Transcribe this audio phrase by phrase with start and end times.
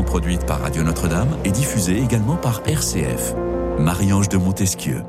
[0.00, 3.34] produite par Radio Notre-Dame et diffusée également par RCF.
[3.78, 5.02] Marie-Ange de Montesquieu.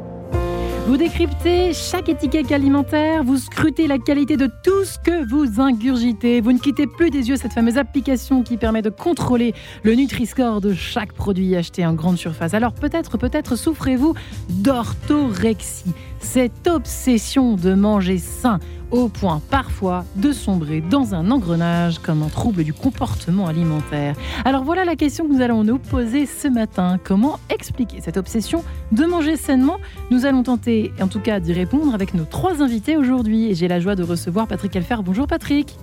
[0.86, 6.42] Vous décryptez chaque étiquette alimentaire, vous scrutez la qualité de tout ce que vous ingurgitez.
[6.42, 10.60] Vous ne quittez plus des yeux cette fameuse application qui permet de contrôler le Nutri-Score
[10.60, 12.54] de chaque produit acheté en grande surface.
[12.54, 14.14] Alors peut-être, peut-être souffrez-vous
[14.50, 18.60] d'orthorexie, cette obsession de manger sain
[18.92, 24.16] au point parfois de sombrer dans un engrenage comme un trouble du comportement alimentaire.
[24.46, 27.00] Alors voilà la question que nous allons nous poser ce matin.
[27.04, 29.78] Comment expliquer cette obsession de manger sainement?
[30.12, 33.52] Nous allons tenter en tout cas d'y répondre avec nos trois invités aujourd'hui.
[33.52, 34.98] Et j'ai la joie de recevoir Patrick Elfer.
[35.04, 35.76] Bonjour Patrick.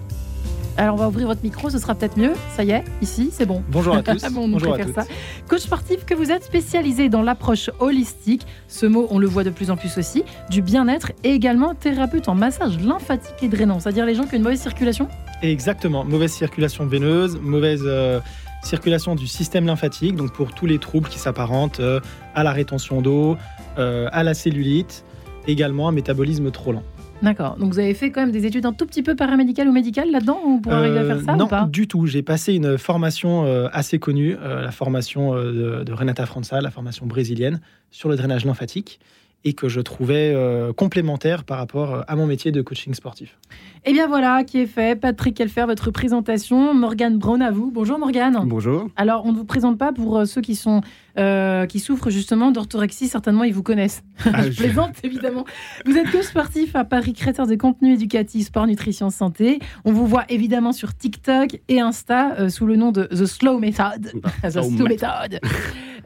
[0.81, 2.33] Alors on va ouvrir votre micro, ce sera peut-être mieux.
[2.57, 3.63] Ça y est, ici, c'est bon.
[3.69, 4.23] Bonjour à tous.
[4.33, 5.13] bon, on Bonjour à préfère toutes.
[5.13, 5.15] ça.
[5.47, 9.51] Coach sportif que vous êtes spécialisé dans l'approche holistique, ce mot on le voit de
[9.51, 14.07] plus en plus aussi, du bien-être et également thérapeute en massage lymphatique et drainant, c'est-à-dire
[14.07, 15.07] les gens qui ont une mauvaise circulation.
[15.43, 16.03] Exactement.
[16.03, 18.19] Mauvaise circulation veineuse, mauvaise euh,
[18.63, 22.01] circulation du système lymphatique, donc pour tous les troubles qui s'apparentent euh,
[22.35, 23.37] à la rétention d'eau,
[23.79, 25.05] euh, à la cellulite,
[25.47, 26.85] également un métabolisme trop lent.
[27.23, 29.73] D'accord, donc vous avez fait quand même des études un tout petit peu paramédicales ou
[29.73, 30.59] médicales là-dedans?
[30.63, 31.67] Pour arriver à faire ça Euh, non, ou pas?
[31.71, 32.07] du tout.
[32.07, 36.71] J'ai passé une formation euh, assez connue, euh, la formation de, de Renata França, la
[36.71, 37.61] formation brésilienne,
[37.91, 39.01] sur le drainage lymphatique,
[39.45, 43.39] et que je trouvais euh, complémentaire par rapport euh, à mon métier de coaching sportif.
[43.87, 45.01] Eh bien voilà, qui est fait.
[45.01, 46.75] Patrick Elfer, votre présentation.
[46.75, 47.71] Morgane Braun à vous.
[47.71, 48.39] Bonjour Morgane.
[48.45, 48.89] Bonjour.
[48.97, 50.83] Alors, on ne vous présente pas pour euh, ceux qui sont
[51.19, 53.09] euh, qui souffrent justement d'orthorexie.
[53.09, 54.03] Certainement, ils vous connaissent.
[54.27, 55.47] Ah, je je- plaisante évidemment.
[55.87, 59.59] Vous êtes coach sportif à Paris, créateur de contenu éducatif, sport, nutrition, santé.
[59.87, 63.59] On vous voit évidemment sur TikTok et Insta euh, sous le nom de The Slow
[63.59, 64.13] Method.
[64.43, 65.41] The Slow Slow Method.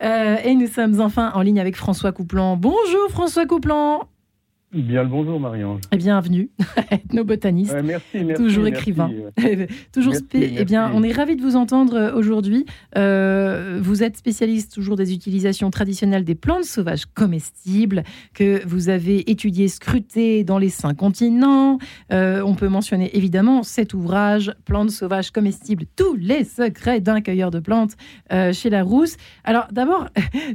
[0.03, 2.57] Euh, et nous sommes enfin en ligne avec François Couplan.
[2.57, 4.09] Bonjour François Couplan.
[4.75, 5.83] Bien le bonjour, Marie-Ange.
[5.93, 6.51] Et bienvenue,
[6.91, 7.73] ethnobotaniste.
[7.73, 8.43] Euh, merci, merci.
[8.43, 8.77] Toujours merci.
[8.77, 9.11] écrivain.
[9.93, 12.67] toujours Merci, Eh bien, on est ravis de vous entendre euh, aujourd'hui.
[12.99, 18.03] Euh, vous êtes spécialiste toujours des utilisations traditionnelles des plantes sauvages comestibles
[18.35, 21.79] que vous avez étudié, scruté dans les cinq continents.
[22.13, 27.53] Euh, on peut mentionner évidemment cet ouvrage Plantes sauvages comestibles, tous les secrets d'un cueilleur
[27.53, 27.93] de plantes
[28.53, 29.17] chez Larousse.
[29.45, 30.09] Alors d'abord,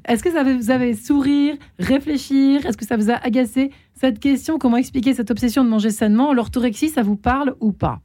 [0.07, 2.65] est-ce que ça vous avez sourire, réfléchir?
[2.65, 3.71] Est-ce que ça vous a agacé?
[3.99, 6.33] Cette question Comment expliquer cette obsession de manger sainement?
[6.33, 7.99] L'orthorexie, ça vous parle ou pas?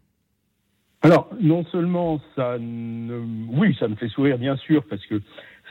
[1.02, 3.20] Alors, non seulement ça ne...
[3.52, 5.22] Oui, ça me fait sourire, bien sûr, parce que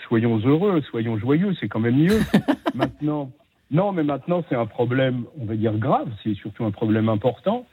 [0.07, 2.22] soyons heureux, soyons joyeux, c'est quand même mieux.
[2.73, 3.31] maintenant,
[3.69, 7.66] non, mais maintenant, c'est un problème, on va dire, grave, c'est surtout un problème important.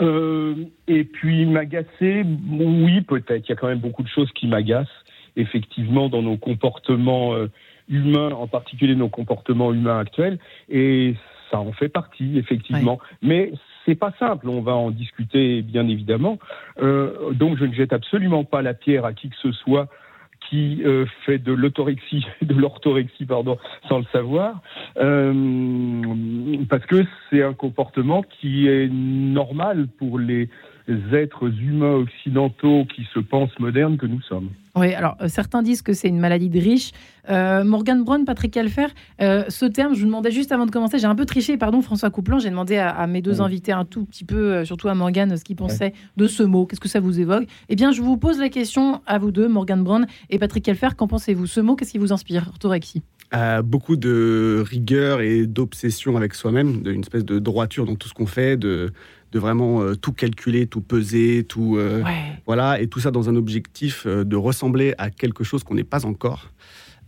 [0.00, 0.56] Euh,
[0.88, 3.46] et puis, m'agacer, oui, peut-être.
[3.46, 4.88] Il y a quand même beaucoup de choses qui m'agacent,
[5.36, 7.48] effectivement, dans nos comportements euh,
[7.90, 10.38] humains, en particulier nos comportements humains actuels.
[10.70, 11.14] Et
[11.50, 12.98] ça en fait partie, effectivement.
[13.22, 13.52] Mais
[13.84, 14.48] c'est pas simple.
[14.48, 16.38] On va en discuter, bien évidemment.
[16.80, 19.88] Euh, donc, je ne jette absolument pas la pierre à qui que ce soit
[20.48, 23.58] qui euh, fait de l'autorexie, de l'orthorexie, pardon,
[23.88, 24.62] sans le savoir,
[24.96, 26.14] euh,
[26.68, 30.48] parce que c'est un comportement qui est normal pour les
[31.12, 34.48] êtres humains occidentaux qui se pensent modernes que nous sommes.
[34.76, 36.92] Oui, alors euh, certains disent que c'est une maladie de riche.
[37.28, 38.86] Euh, Morgane Brown, Patrick Alfer,
[39.20, 41.82] euh, ce terme, je vous demandais juste avant de commencer, j'ai un peu triché, pardon
[41.82, 43.46] François Couplan, j'ai demandé à, à mes deux Ouais.
[43.46, 46.66] invités un tout petit peu, euh, surtout à Morgane, ce qu'ils pensaient de ce mot,
[46.66, 47.46] qu'est-ce que ça vous évoque?
[47.68, 50.94] Eh bien, je vous pose la question à vous deux, Morgane Brown et Patrick Alfer,
[50.96, 51.46] qu'en pensez-vous?
[51.46, 52.46] Ce mot, qu'est-ce qui vous inspire?
[52.48, 53.02] Orthorexie.
[53.32, 58.14] Euh, beaucoup de rigueur et d'obsession avec soi-même, d'une espèce de droiture dans tout ce
[58.14, 58.92] qu'on fait, de,
[59.32, 62.40] de vraiment euh, tout calculer, tout peser, tout euh, Ouais.
[62.46, 65.84] voilà, et tout ça dans un objectif euh, de ressembler à quelque chose qu'on n'est
[65.84, 66.50] pas encore.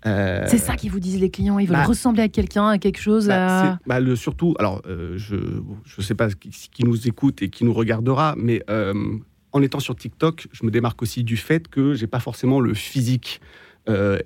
[0.07, 2.79] Euh, C'est ça qu'ils vous disent les clients, ils veulent bah, ressembler à quelqu'un, à
[2.79, 3.29] quelque chose.
[3.29, 3.79] bah, à...
[3.87, 5.37] bah, le surtout, alors je
[5.85, 8.65] je sais pas qui, qui nous écoute et qui nous regardera, mais
[9.53, 12.75] en étant sur TikTok, je me démarque aussi du fait que j'ai pas forcément le
[12.75, 13.41] physique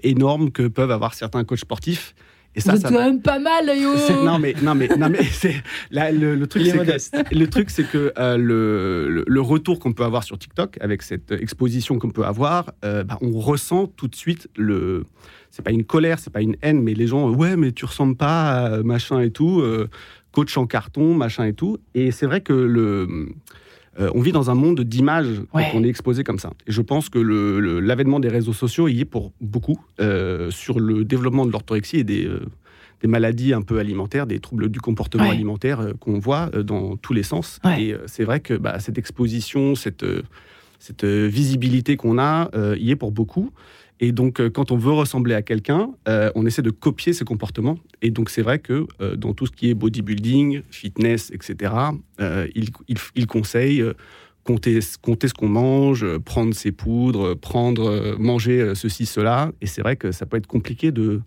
[0.03, 2.15] énorme que peuvent avoir certains coachs sportifs.
[2.57, 3.93] Et ça, vous êtes ça quand même pas mal, yo
[4.25, 7.69] non mais non mais non mais c'est là, le, le truc c'est que le truc
[7.69, 11.99] c'est que euh, le, le, le retour qu'on peut avoir sur TikTok avec cette exposition
[11.99, 15.05] qu'on peut avoir, euh, bah, on ressent tout de suite le
[15.51, 18.17] c'est pas une colère, c'est pas une haine, mais les gens ouais mais tu ressembles
[18.17, 19.89] pas à machin et tout, euh,
[20.33, 23.29] coach en carton machin et tout, et c'est vrai que le
[23.99, 25.69] euh, on vit dans un monde d'images Ouais.
[25.73, 26.51] quand on est exposé comme ça.
[26.67, 31.05] Et je pense que l'avènement des réseaux sociaux y est pour beaucoup euh, sur le
[31.05, 32.41] développement de l'orthorexie et des, euh,
[33.01, 35.31] des maladies un peu alimentaires, des troubles du comportement Ouais.
[35.31, 37.59] alimentaire qu'on voit dans tous les sens.
[37.65, 37.83] Ouais.
[37.83, 40.05] Et c'est vrai que bah, cette exposition, cette,
[40.79, 43.51] cette visibilité qu'on a, y est pour beaucoup.
[44.01, 47.25] Et donc, euh, quand on veut ressembler à quelqu'un, euh, on essaie de copier ses
[47.25, 47.79] comportements.
[48.03, 51.73] Et donc, c'est vrai que euh, dans tout ce qui est bodybuilding, fitness, etc.,
[52.55, 53.83] il, il, il conseille
[54.45, 59.53] compter, compter ce qu'on mange, prendre ses poudres, prendre, manger ceci, cela.
[59.61, 61.23] Et c'est vrai que ça peut être compliqué de,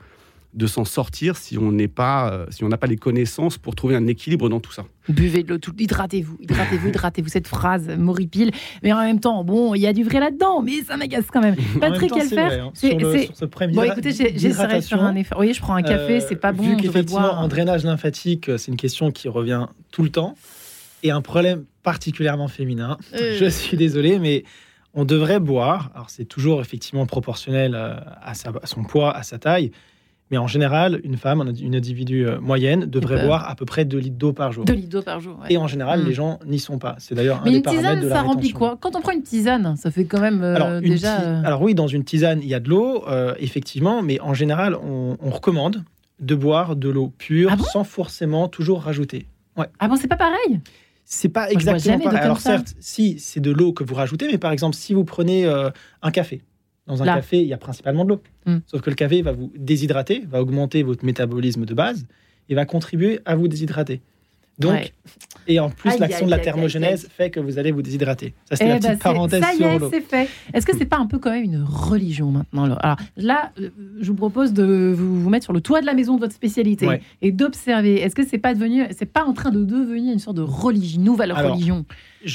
[0.54, 3.76] de s'en sortir si on n'est pas, euh, si on n'a pas les connaissances pour
[3.76, 4.84] trouver un équilibre dans tout ça.
[5.08, 7.30] Buvez de l'eau, tout- hydratez-vous, hydratez-vous, hydratez-vous.
[7.30, 8.50] Cette phrase m'horripile.
[8.82, 11.42] Mais en même temps, bon, il y a du vrai là-dedans, mais ça m'agace quand
[11.42, 11.56] même.
[11.80, 12.72] Patrick vrai, hein.
[12.74, 15.40] c'est- Sur sur ce problème Bon, écoutez, j'essaierai faire d'hydratation, un effort.
[15.40, 16.64] Oui, je prends un café, Euh, c'est pas bon.
[16.64, 17.48] Vu qu'effectivement, boire.
[17.48, 20.36] drainage lymphatique, euh, c'est une question qui revient tout le temps
[21.04, 22.98] et un problème particulièrement féminin.
[23.14, 23.38] Euh.
[23.40, 24.44] Je suis désolé, mais
[24.96, 25.92] on devrait boire.
[25.94, 27.94] Alors, c'est toujours effectivement proportionnel euh,
[28.24, 29.72] à, sa- à son poids, à sa taille.
[30.32, 33.98] Mais en général, une femme, une individu euh, moyenne, devrait boire à peu près 2
[33.98, 34.64] litres d'eau par jour.
[34.66, 35.38] 2 litres d'eau par jour.
[35.42, 35.48] ouais.
[35.54, 36.06] Et en général, Mm.
[36.06, 36.96] les gens n'y sont pas.
[37.00, 38.78] C'est d'ailleurs un Mais des une paramètres tisane, de la ça remplit quoi?
[38.80, 41.16] Quand on prend une tisane, ça fait quand même euh, Alors, déjà.
[41.18, 44.20] ti- euh, Alors oui, dans une tisane, il y a de l'eau, euh, effectivement, mais
[44.22, 45.84] en général, on, on recommande
[46.20, 47.64] de boire de l'eau pure Ah bon?
[47.64, 49.26] sans forcément toujours rajouter.
[49.80, 50.60] Ah bon, c'est pas pareil?
[51.06, 52.20] C'est pas exactement pareil.
[52.20, 55.46] Alors certes, si c'est de l'eau que vous rajoutez, mais par exemple, si vous prenez
[55.48, 55.70] euh,
[56.04, 56.44] un café,
[56.90, 57.16] dans un Là.
[57.16, 58.22] café, il y a principalement de l'eau.
[58.46, 58.58] Hmm.
[58.66, 62.08] Sauf que le café va vous déshydrater, va augmenter votre métabolisme de base
[62.50, 64.02] et va contribuer à vous déshydrater.
[64.60, 64.92] Donc, Ouais.
[65.48, 68.34] et en plus, l'action de la aïe, thermogénèse fait que vous allez vous déshydrater.
[68.50, 70.30] Ça, c'était Eh la ben, petite c'est- parenthèse ça y est, c'est fait.
[70.54, 73.70] Est-ce que c'est pas un peu quand même une religion maintenant Alors là, euh,
[74.02, 76.34] je vous propose de vous, vous mettre sur le toit de la maison de votre
[76.34, 77.02] spécialité Ouais.
[77.22, 78.02] et d'observer.
[78.02, 81.02] Est-ce que c'est pas devenu, c'est pas en train de devenir une sorte de religion,
[81.02, 81.86] nouvelle Alors, religion,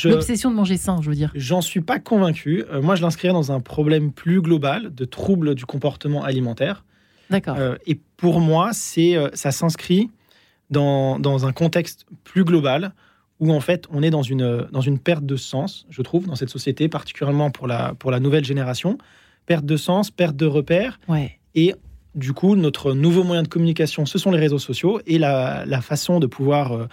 [0.04, 1.30] l'obsession de manger sain, je veux dire.
[1.34, 2.64] J'en suis pas convaincu.
[2.72, 6.84] Euh, moi, je l'inscrirais dans un problème plus global de troubles du comportement alimentaire.
[7.30, 7.56] D'accord.
[7.58, 10.10] Euh, et pour moi, c'est, euh, ça s'inscrit
[10.70, 12.93] dans, dans un contexte plus global
[13.40, 16.37] où en fait on est dans une, dans une perte de sens, je trouve, dans
[16.37, 18.99] cette société, particulièrement pour la, pour la nouvelle génération.
[19.46, 20.99] Perte de sens, perte de repères.
[21.08, 21.38] ouais.
[21.55, 21.75] Et
[22.14, 25.00] du coup, notre nouveau moyen de communication, ce sont les réseaux sociaux.
[25.06, 26.87] Et la, la façon de pouvoir, euh,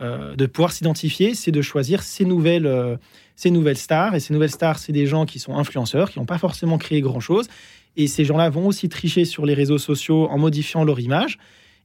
[0.00, 2.96] euh, de pouvoir s'identifier, c'est de choisir ces nouvelles, euh,
[3.36, 4.14] ces nouvelles stars.
[4.14, 7.00] Et ces nouvelles stars, c'est des gens qui sont influenceurs, qui n'ont pas forcément créé
[7.00, 7.48] grand-chose.
[7.96, 11.38] Et ces gens-là vont aussi tricher sur les réseaux sociaux en modifiant leur image.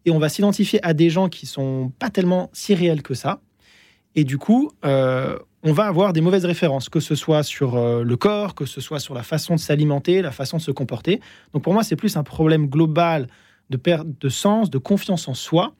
[0.05, 3.41] Et on va s'identifier à des gens qui sont pas tellement si réels que ça.
[4.15, 8.03] Et du coup, euh, on va avoir des mauvaises références, que ce soit sur euh,
[8.03, 11.21] le corps, que ce soit sur la façon de s'alimenter, la façon de se comporter.
[11.53, 13.27] Donc pour moi, c'est plus un problème global
[13.69, 15.75] de perte de sens, de confiance en soi,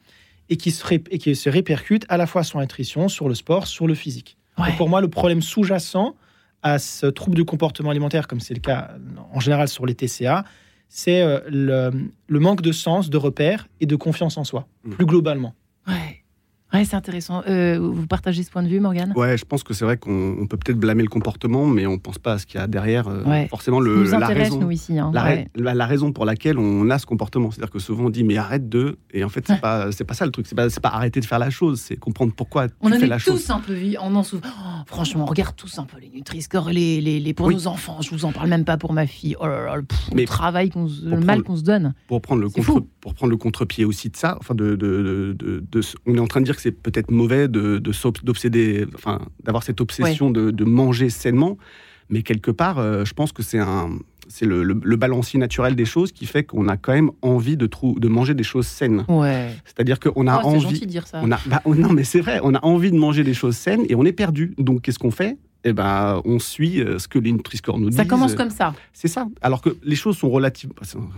[0.49, 3.27] et qui se, ré- et qui se répercute à la fois sur la nutrition, sur
[3.27, 4.37] le sport, sur le physique.
[4.57, 4.67] Ouais.
[4.67, 6.15] Donc pour moi, le problème sous-jacent
[6.61, 8.91] à ce trouble du comportement alimentaire, comme c'est le cas
[9.33, 10.43] en général sur les TCA,
[10.93, 11.89] c'est euh, le,
[12.27, 14.91] le manque de sens, de repères et de confiance en soi, Mm.
[14.95, 15.55] plus globalement.
[15.87, 16.20] Ouais.
[16.73, 17.43] Ouais, c'est intéressant.
[17.47, 19.11] Euh, vous partagez ce point de vue, Morgane?
[19.15, 21.97] Ouais, je pense que c'est vrai qu'on on peut peut-être blâmer le comportement, mais on
[21.97, 23.07] pense pas à ce qu'il y a derrière.
[23.09, 23.47] euh, Ouais.
[23.49, 24.59] Forcément, le, nous la intéresse, raison.
[24.61, 24.97] nous, ici.
[24.97, 25.11] hein.
[25.13, 25.35] La, Ouais.
[25.35, 28.23] ra- la- la raison pour laquelle on a ce comportement, c'est-à-dire que souvent on dit
[28.23, 30.67] mais arrête de, et en fait c'est pas c'est pas ça le truc, c'est pas
[30.81, 33.17] pas arrêter de faire la chose, c'est comprendre pourquoi tu On en fais est la
[33.17, 33.49] tous chose.
[33.51, 34.47] un peu on en souffre.
[34.47, 37.55] Oh, franchement, on regarde tous un peu les Nutri-Score, les, les, les- pour Oui.
[37.55, 38.01] nos enfants.
[38.01, 39.35] Je vous en parle même pas pour ma fille.
[39.39, 41.93] Oh là là, le, pff, le Mais travail, qu'on se- le mal qu'on se donne.
[42.07, 42.87] Pour prendre le contre fou.
[43.01, 46.39] Pour prendre le contre-pied aussi de ça, enfin de, de, de, on est en train
[46.39, 47.77] de dire que c'est peut-être mauvais de
[48.23, 51.57] d'obséder, enfin d'avoir cette obsession de, de manger sainement,
[52.09, 53.89] mais quelque part, euh, je pense que c'est un
[54.27, 57.57] c'est le, le- le balancier naturel des choses qui fait qu'on a quand même envie
[57.57, 59.03] de, trou- de manger des choses saines.
[59.09, 59.49] Ouais.
[59.65, 61.19] C'est-à-dire qu'on a Oh, c'est envie, gentil de dire ça.
[61.21, 63.57] On a, bah, oh, non, mais c'est vrai, on a envie de manger des choses
[63.57, 64.53] saines et on est perdu.
[64.57, 65.37] Donc, qu'est-ce qu'on fait?
[65.63, 67.97] Eh ben, on suit euh, ce que les Nutri-Score nous disent.
[67.97, 68.73] Ça commence comme ça.
[68.93, 69.27] C'est ça.
[69.41, 70.73] Alors que les choses sont relativement,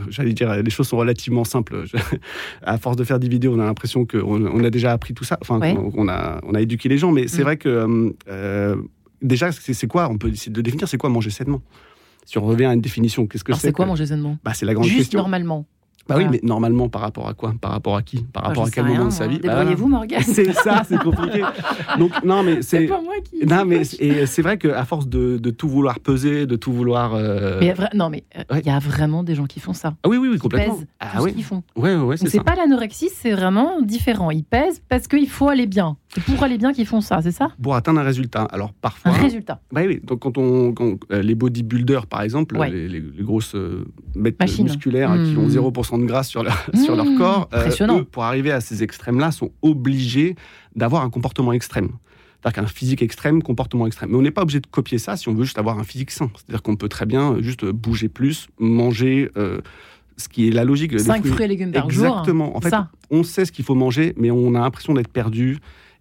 [0.10, 1.86] j'allais dire, les choses sont relativement simples.
[2.62, 5.24] À force de faire des vidéos, on a l'impression qu'on on a déjà appris tout
[5.24, 5.38] ça.
[5.42, 5.78] Enfin, Ouais.
[5.96, 7.12] on a, on a éduqué les gens.
[7.12, 7.44] Mais c'est Mm.
[7.44, 8.76] vrai que euh,
[9.22, 10.88] déjà, c'est c'est quoi On peut essayer de définir.
[10.90, 11.62] C'est quoi manger sainement?
[12.26, 14.38] Si on revient à une définition, qu'est-ce que Alors, c'est quoi manger sainement?
[14.44, 15.20] Bah, c'est la grande Juste question.
[15.20, 15.66] normalement.
[16.08, 17.54] Bah oui, mais normalement, par rapport à quoi?
[17.62, 18.24] Par rapport à qui?
[18.24, 19.34] Par Ah, rapport à quel moment rien, de sa moi.
[19.34, 19.40] vie?
[19.40, 20.22] Bah, Débrouillez-vous, Morgane.
[20.24, 21.44] c'est ça, c'est compliqué.
[21.98, 23.46] Donc non, mais C'est pas moi qui.
[23.46, 27.14] non, mais c'est- vrai qu'à force de, de tout vouloir peser, de tout vouloir.
[27.16, 28.62] euh, Mais vra- non, mais euh, il Ouais.
[28.66, 29.94] y a vraiment des gens qui font ça.
[30.04, 30.76] Ah oui, oui, oui, complètement.
[30.76, 31.64] pèsent Ah tout ce oui, qu'ils font.
[31.78, 34.30] ouais, ouais, c'est pas l'anorexie, c'est vraiment différent.
[34.32, 35.96] Ils pèsent parce qu'il faut aller bien.
[36.16, 38.44] C'est pour aller bien qu'ils font ça, c'est ça Pour atteindre un résultat.
[38.44, 39.12] Alors Un parfois.
[39.14, 39.62] résultat.
[39.72, 42.70] Bah oui, donc quand on, quand, euh, les bodybuilders par exemple, Ouais.
[42.70, 44.66] les, les- les grosses euh, bêtes Machines.
[44.66, 45.40] musculaires qui Mmh.
[45.40, 48.62] ont 0% de gras sur leur, sur leur Mmh, corps, euh, eux, pour arriver à
[48.62, 50.36] ces extrêmes-là, sont obligés
[50.76, 51.90] d'avoir un comportement extrême.
[52.42, 54.10] C'est-à-dire qu'un physique extrême, comportement extrême.
[54.12, 56.12] Mais on n'est pas obligé de copier ça si on veut juste avoir un physique
[56.12, 56.30] sain.
[56.36, 59.62] C'est-à-dire qu'on peut très bien juste bouger plus, manger euh,
[60.18, 61.00] ce qui est la logique.
[61.00, 62.06] 5 fruits- fruits et légumes par jour.
[62.06, 62.56] Exactement.
[62.58, 62.90] En fait, ça.
[63.10, 65.58] on sait ce qu'il faut manger, mais on a l'impression d'être perdu.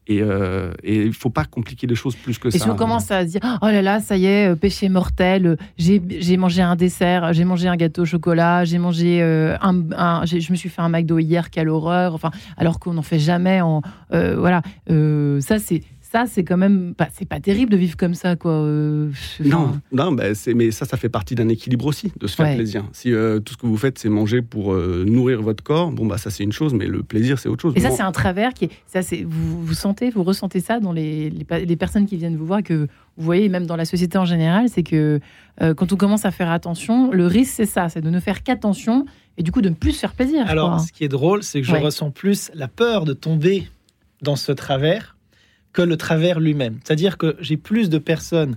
[0.08, 2.58] Et, euh, et il ne faut pas compliquer les choses plus que Et ça.
[2.64, 5.46] si on commence à se dire, oh là là, ça y est, euh, péché mortel,
[5.46, 10.24] euh, j'ai mangé un dessert, j'ai mangé un gâteau au chocolat, j'ai mangé euh, un,
[10.26, 12.14] je me suis fait un McDo hier, quelle horreur.
[12.14, 13.60] Enfin, alors qu'on n'en fait jamais.
[13.60, 13.82] En,
[14.12, 14.62] euh, voilà,
[15.40, 15.82] ça c'est
[16.12, 18.52] ça, c'est quand même pas, c'est pas terrible de vivre comme ça, quoi.
[18.52, 19.10] euh,
[19.42, 22.36] Non, enfin, non bah, c'est- mais ça, ça fait partie d'un équilibre aussi, de se
[22.36, 22.54] faire Ouais.
[22.56, 22.84] plaisir.
[22.92, 26.04] Si euh, tout ce que vous faites, c'est manger pour euh, nourrir votre corps, bon,
[26.06, 27.72] bah, ça, c'est une chose, mais le plaisir, c'est autre chose.
[27.76, 28.70] Et ça, c'est un travers qui est.
[28.86, 32.46] Ça, c'est vous, vous sentez, vous ressentez ça dans les, les, personnes qui viennent vous
[32.46, 32.74] voir, que
[33.16, 35.18] vous voyez même dans la société en général, c'est que
[35.62, 38.42] euh, quand on commence à faire attention, le risque, c'est ça, c'est de ne faire
[38.42, 39.06] qu'attention
[39.38, 40.44] et du coup de ne plus se faire plaisir.
[40.46, 40.78] Alors, quoi.
[40.80, 41.80] ce qui est drôle, c'est que je Ouais.
[41.80, 43.66] ressens plus la peur de tomber
[44.20, 45.11] dans ce travers
[45.72, 46.78] que le travers lui-même.
[46.84, 48.56] C'est-à-dire que j'ai plus de personnes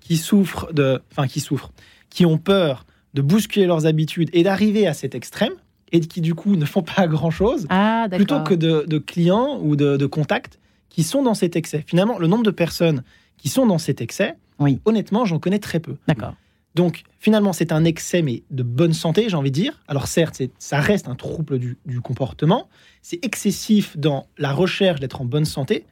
[0.00, 1.72] qui souffrent de, enfin qui souffrent,
[2.10, 5.52] qui ont peur de bousculer leurs habitudes et d'arriver à cet extrême
[5.92, 8.16] et qui du coup ne font pas grand-chose, ah, d'accord.
[8.16, 11.84] plutôt que de, de clients ou de, de contacts qui sont dans cet excès.
[11.86, 13.02] Finalement, le nombre de personnes
[13.36, 14.80] qui sont dans cet excès, Oui.
[14.84, 15.96] honnêtement, j'en connais très peu.
[16.06, 16.34] D'accord.
[16.76, 19.80] Donc, finalement, c'est un excès, mais de bonne santé, j'ai envie de dire.
[19.88, 22.68] Alors, certes, ça reste un trouble du, du comportement.
[23.02, 25.84] C'est excessif dans la recherche d'être en bonne santé,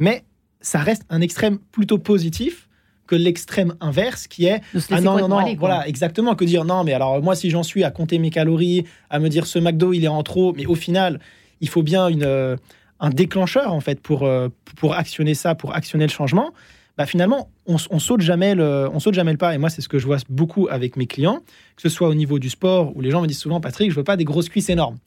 [0.00, 0.24] mais
[0.60, 2.68] ça reste un extrême plutôt positif
[3.06, 6.34] que l'extrême inverse qui est ah non non non aller, voilà exactement.
[6.36, 9.28] Que dire non mais alors moi si j'en suis à compter mes calories à me
[9.28, 11.20] dire ce McDo il est en trop mais au final
[11.60, 12.56] il faut bien une euh,
[13.00, 16.52] un déclencheur en fait pour euh, pour actionner ça pour actionner le changement.
[16.96, 19.54] Bah finalement on, on saute jamais le on saute jamais le pas.
[19.54, 21.40] Et moi c'est ce que je vois beaucoup avec mes clients
[21.74, 23.96] que ce soit au niveau du sport où les gens me disent souvent Patrick je
[23.96, 24.98] veux pas des grosses cuisses énormes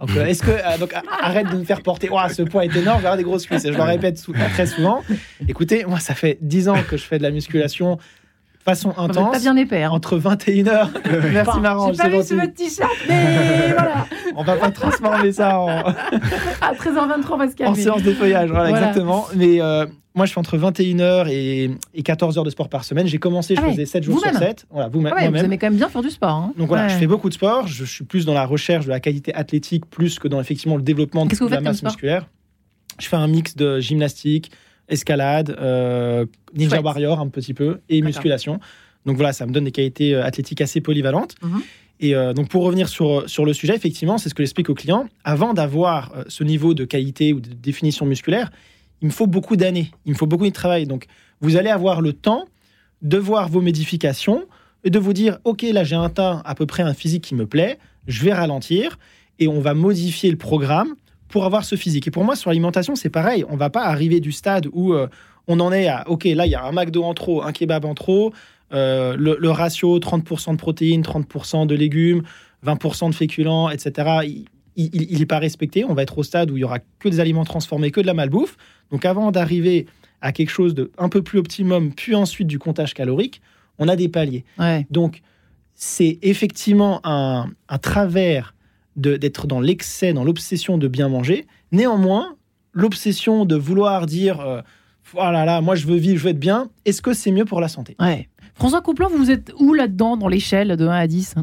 [0.00, 0.92] donc, euh, est-ce que euh, donc
[1.22, 3.46] arrête de me faire porter Ouah, ce poids est énorme, je vais avoir des grosses
[3.46, 3.64] cuisses.
[3.64, 5.02] Et je le répète sou- très souvent.
[5.48, 9.32] Écoutez, moi ça fait 10 ans que je fais de la musculation de façon intense
[9.32, 9.82] pas bien épais.
[9.84, 9.90] hein.
[9.90, 10.88] entre 21h.
[11.32, 14.06] Merci Enfin, Marrant, J'ai pas vu sur votre t-shirt, mais voilà.
[14.36, 18.50] On va pas transformer ça en, À 13h23, on va se en séance de feuillage.
[18.50, 18.86] Voilà, Voilà.
[18.88, 19.26] exactement.
[19.34, 23.06] Mais euh, moi, je fais entre 21h et, et 14h de sport par semaine.
[23.06, 24.66] J'ai commencé, je Ah ouais, faisais 7 jours sur vous-même 7.
[24.70, 26.30] Voilà, vous, Ah ouais, vous aimez quand même bien faire du sport.
[26.30, 26.52] hein.
[26.58, 26.88] Donc voilà, Ouais.
[26.90, 27.66] je fais beaucoup de sport.
[27.68, 30.82] Je suis plus dans la recherche de la qualité athlétique plus que dans effectivement le
[30.82, 32.26] développement de vous la masse musculaire.
[32.98, 34.50] Je fais un mix de gymnastique,
[34.88, 36.84] escalade, euh, ninja Chouette.
[36.84, 38.58] warrior un petit peu et musculation.
[39.06, 41.36] Donc voilà, ça me donne des qualités euh, athlétiques assez polyvalentes.
[41.42, 41.62] Mhm.
[42.00, 44.74] Et euh, donc pour revenir sur, sur le sujet, effectivement, c'est ce que j'explique aux
[44.74, 45.06] clients.
[45.22, 48.50] Avant d'avoir ce niveau de qualité ou de définition musculaire,
[49.02, 50.86] il me faut beaucoup d'années, il me faut beaucoup de travail.
[50.86, 51.06] Donc
[51.40, 52.44] vous allez avoir le temps
[53.02, 54.44] de voir vos modifications
[54.84, 57.46] et de vous dire, OK, là j'ai atteint à peu près un physique qui me
[57.46, 58.98] plaît, je vais ralentir
[59.38, 60.94] et on va modifier le programme
[61.28, 62.08] pour avoir ce physique.
[62.08, 63.44] Et pour moi, sur l'alimentation, c'est pareil.
[63.48, 65.06] On va pas arriver du stade où euh,
[65.46, 67.84] on en est à, OK, là il y a un McDo en trop, un kebab
[67.84, 68.32] en trop,
[68.72, 72.22] euh, le, le ratio 30% de protéines, 30% de légumes,
[72.66, 74.44] 20% de féculents, etc.
[74.76, 75.84] Il, il, il est pas respecté.
[75.84, 78.06] On va être au stade où il y aura que des aliments transformés, que de
[78.06, 78.56] la malbouffe.
[78.90, 79.86] Donc avant d'arriver
[80.20, 83.40] à quelque chose de un peu plus optimum, puis ensuite du comptage calorique,
[83.78, 84.44] on a des paliers.
[84.58, 84.86] Ouais.
[84.90, 85.22] Donc,
[85.74, 88.54] c'est effectivement un, un travers
[88.96, 91.46] d'être dans l'excès, dans l'obsession de bien manger.
[91.72, 92.36] Néanmoins,
[92.72, 94.60] l'obsession de vouloir dire euh,
[95.14, 97.46] oh là là, moi je veux vivre, je veux être bien, est-ce que c'est mieux
[97.46, 97.96] pour la santé?
[97.98, 98.28] Ouais.
[98.54, 101.36] François Couplan, vous êtes où là-dedans, dans l'échelle de 1 à 10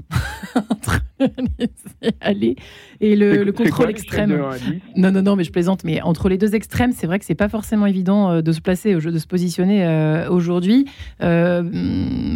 [0.70, 1.07] Entre laisser
[2.22, 2.56] aller
[3.02, 4.32] et le, contrôle quoi extrême.
[4.32, 4.64] 1 à 10
[4.96, 5.84] Non, non, non, mais je plaisante.
[5.84, 8.62] Mais entre les deux extrêmes, c'est vrai que c'est pas forcément évident euh, de se
[8.62, 10.86] placer, de se positionner euh, aujourd'hui.
[11.22, 11.64] Euh,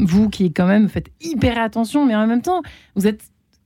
[0.06, 2.62] vous qui quand même faites hyper attention, mais en même temps,
[2.96, 3.24] vous êtes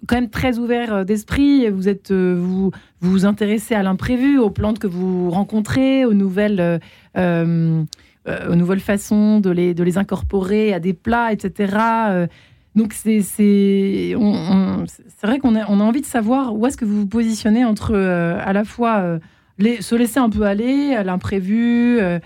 [0.08, 1.70] quand même très ouvert d'esprit.
[1.70, 6.80] Vous êtes, vous, vous vous intéressez à l'imprévu, aux plantes que vous rencontrez, aux nouvelles.
[8.28, 12.28] euh, aux nouvelles façons de les, de les incorporer à des plats, etc.
[12.76, 16.66] Donc c'est c'est on- on- c'est vrai qu'on a, on a envie de savoir où
[16.68, 19.20] est-ce que vous vous positionnez entre euh, à la fois euh,
[19.58, 22.20] les, se laisser un peu aller à l'imprévu, euh,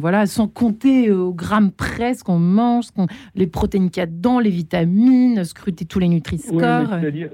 [0.00, 4.04] voilà, sans compter au gramme près ce qu'on mange, ce qu'on- les protéines qu'il y
[4.04, 6.58] a dedans, les vitamines, scruter tous les Oui, mais Nutri-Score.
[7.00, 7.30] C'est-à-dire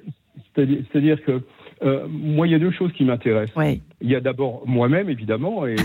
[0.54, 1.40] c'est-à-dire- c'est-à-dire que
[1.82, 3.54] euh, moi, il y a deux choses qui m'intéressent.
[3.56, 5.76] ouais, Il y a d'abord moi-même, évidemment, et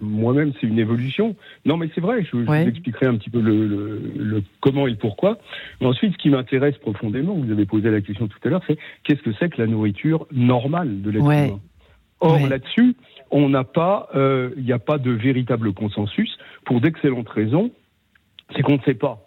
[0.00, 1.36] moi-même, c'est une évolution.
[1.64, 2.64] Non, mais c'est vrai, je, je Ouais.
[2.64, 5.38] vous expliquerai un petit peu le, le- le comment et le pourquoi.
[5.80, 8.76] Mais ensuite, ce qui m'intéresse profondément, vous avez posé la question tout à l'heure, c'est
[9.04, 11.48] qu'est-ce que c'est que la nourriture normale de l'être Ouais.
[11.48, 11.60] humain?
[12.20, 12.96] Or, là-dessus,
[13.30, 17.70] on n'a pas, euh, il n'y a pas de véritable consensus pour d'excellentes raisons.
[18.54, 19.22] C'est qu'on ne sait pas.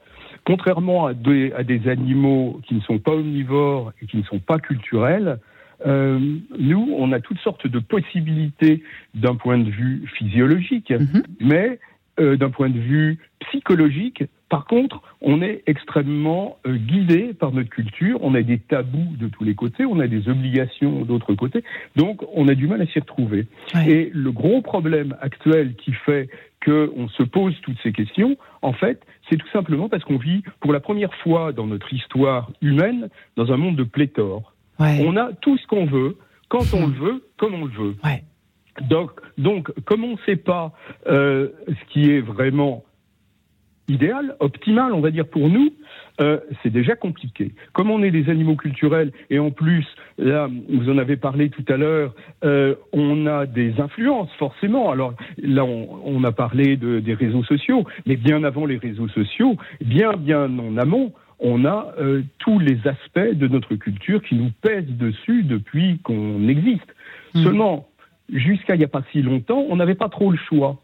[0.46, 4.40] Contrairement à des, à des animaux qui ne sont pas omnivores et qui ne sont
[4.40, 5.38] pas culturels,
[5.86, 6.20] euh,
[6.58, 8.84] nous, on a toutes sortes de possibilités
[9.16, 11.24] d'un point de vue physiologique, Mhm.
[11.40, 11.80] mais
[12.20, 17.70] euh, d'un point de vue psychologique, par contre, on est extrêmement euh, guidé par notre
[17.70, 21.64] culture, on a des tabous de tous les côtés, on a des obligations d'autres côtés,
[21.96, 23.48] donc on a du mal à s'y retrouver.
[23.74, 23.90] Ouais.
[23.90, 26.30] Et le gros problème actuel qui fait
[26.66, 30.74] qu'on se pose toutes ces questions, en fait, c'est tout simplement parce qu'on vit pour
[30.74, 34.54] la première fois dans notre histoire humaine dans un monde de pléthore.
[34.80, 35.04] Ouais.
[35.06, 36.18] On a tout ce qu'on veut,
[36.48, 37.96] quand on le veut, comme on le veut.
[38.04, 38.24] Ouais.
[38.90, 40.74] Donc, donc comme on ne sait pas
[41.08, 42.84] euh, ce qui est vraiment
[43.88, 45.74] idéal, optimal, on va dire pour nous,
[46.22, 47.54] euh, c'est déjà compliqué.
[47.74, 49.86] Comme on est des animaux culturels et en plus,
[50.18, 54.92] là, vous en avez parlé tout à l'heure, euh, on a des influences forcément.
[54.92, 59.08] Alors là, on, on a parlé de, des réseaux sociaux, mais bien avant les réseaux
[59.10, 64.36] sociaux, bien bien en amont, on a euh, tous les aspects de notre culture qui
[64.36, 66.93] nous pèsent dessus depuis qu'on existe.
[67.34, 67.43] Mhm.
[67.43, 67.88] Seulement,
[68.31, 70.81] jusqu'à il n'y a pas si longtemps, on n'avait pas trop le choix.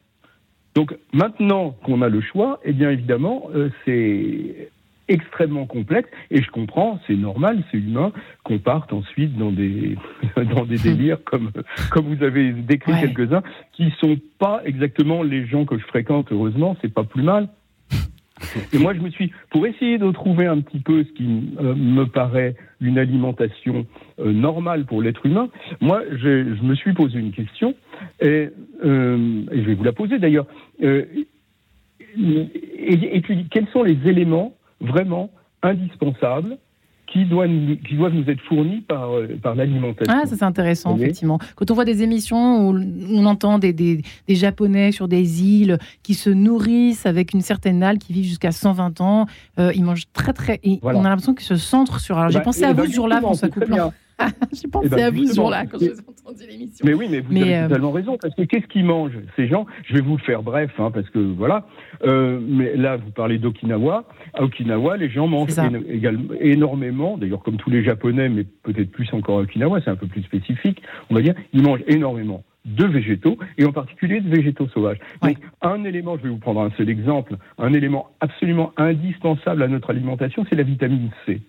[0.76, 4.70] Donc maintenant qu'on a le choix, eh bien évidemment, euh, c'est
[5.08, 8.12] extrêmement complexe et je comprends, c'est normal, c'est humain
[8.44, 9.96] qu'on parte ensuite dans des
[10.56, 11.52] dans des délires comme
[11.92, 13.02] comme vous avez décrit Ouais.
[13.02, 13.44] quelques-uns
[13.74, 17.48] qui sont pas exactement les gens que je fréquente heureusement, c'est pas plus mal.
[18.74, 21.74] Et moi, je me suis, pour essayer de trouver un petit peu ce qui euh,
[21.74, 23.86] me paraît une alimentation
[24.20, 25.50] euh, normale pour l'être humain,
[25.80, 27.76] moi, je, me suis posé une question,
[28.22, 28.50] et,
[28.84, 30.48] euh, je vais vous la poser d'ailleurs.
[30.82, 31.28] Et,
[32.18, 36.58] et puis, quels sont les éléments vraiment indispensables
[37.12, 40.44] qui doivent, nous- qui doivent nous être fournis par, euh, par l'alimentation Ah, ça c'est
[40.44, 41.40] intéressant, effectivement.
[41.56, 42.76] Quand on voit des émissions où
[43.12, 47.84] on entend des, des, des Japonais sur des îles qui se nourrissent avec une certaine
[47.84, 49.26] algue, qui vivent jusqu'à 120 ans,
[49.60, 50.60] euh, ils mangent très très...
[50.64, 51.00] Et Voilà.
[51.00, 52.18] on a l'impression qu'ils se centrent sur...
[52.18, 53.76] Alors j'ai Bah, pensé eh à ben, vous ce jour-là, François Coupland.
[53.76, 53.94] bien.
[54.54, 56.86] j'ai pensé Eh ben, à vous ce jour-là quand j'ai entendu l'émission.
[56.86, 59.48] Mais oui, mais vous Mais, avez euh, totalement raison, parce que qu'est-ce qu'ils mangent Ces
[59.48, 61.68] gens, je vais vous le faire bref, hein, parce que voilà,
[62.06, 64.06] euh, mais là, vous parlez d'Okinawa.
[64.34, 65.50] À Okinawa, les gens mangent
[65.90, 69.96] également- énormément, d'ailleurs comme tous les Japonais, mais peut-être plus encore à Okinawa, c'est un
[69.96, 74.30] peu plus spécifique, on va dire, ils mangent énormément de végétaux, et en particulier de
[74.30, 74.98] végétaux sauvages.
[75.22, 79.68] Donc, un élément, je vais vous prendre un seul exemple, un élément absolument indispensable à
[79.68, 81.42] notre alimentation, c'est la vitamine C.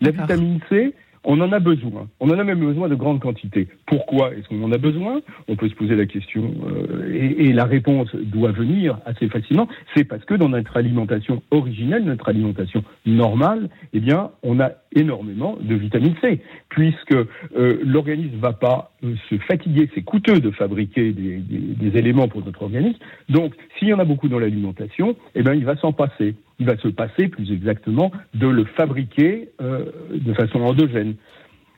[0.00, 2.08] La vitamine C, on en a besoin.
[2.20, 3.68] On en a même besoin de grandes quantités.
[3.86, 5.20] Pourquoi est-ce qu'on en a besoin?
[5.48, 9.68] On peut se poser la question euh, et, la réponse doit venir assez facilement.
[9.94, 15.56] C'est parce que dans notre alimentation originelle, notre alimentation normale, eh bien, on a énormément
[15.60, 19.88] de vitamine C, puisque euh, l'organisme va pas euh, se fatiguer.
[19.94, 21.58] C'est coûteux de fabriquer des, des-
[21.90, 22.98] des éléments pour notre organisme.
[23.28, 26.34] Donc, s'il y en a beaucoup dans l'alimentation, eh bien, il va s'en passer.
[26.62, 31.14] Il va se passer, plus exactement, de le fabriquer euh, de façon endogène.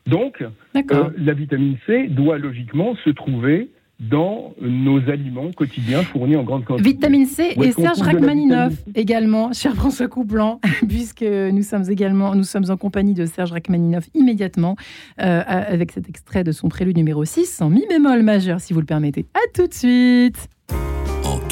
[0.07, 0.44] Donc,
[0.77, 6.66] euh, la vitamine C doit logiquement se trouver dans nos aliments quotidiens fournis en grande
[6.66, 6.90] quantité.
[6.90, 12.70] Vitamine C et Serge vitamine également, cher François Couplan, puisque nous sommes également nous sommes
[12.70, 14.77] en compagnie de Serge Rachmaninov immédiatement
[15.23, 18.81] euh, avec cet extrait de son prélude numéro 6 en mi bémol majeur si vous
[18.81, 19.25] le permettez.
[19.33, 20.51] À tout de suite.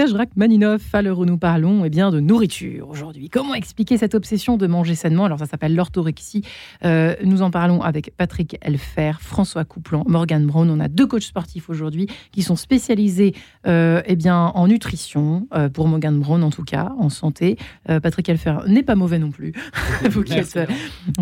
[0.00, 3.28] Serge Rachmaninoff, à l'heure où nous parlons eh bien, de nourriture aujourd'hui.
[3.28, 5.26] Comment expliquer cette obsession de manger sainement?
[5.26, 6.42] Alors ça s'appelle l'orthorexie.
[6.86, 10.70] Euh, nous en parlons avec Patrick Elfer, François Couplan, Morgan Brown.
[10.70, 13.34] On a deux coachs sportifs aujourd'hui qui sont spécialisés
[13.66, 17.58] euh, eh bien, en nutrition, euh, pour Morgan Brown en tout cas, en santé.
[17.84, 19.52] Patrick Elfer n'est pas mauvais non plus.
[20.08, 20.58] Vous qui êtes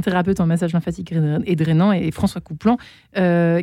[0.04, 1.12] thérapeute en massage lymphatique
[1.46, 2.76] et drainant, et François Couplan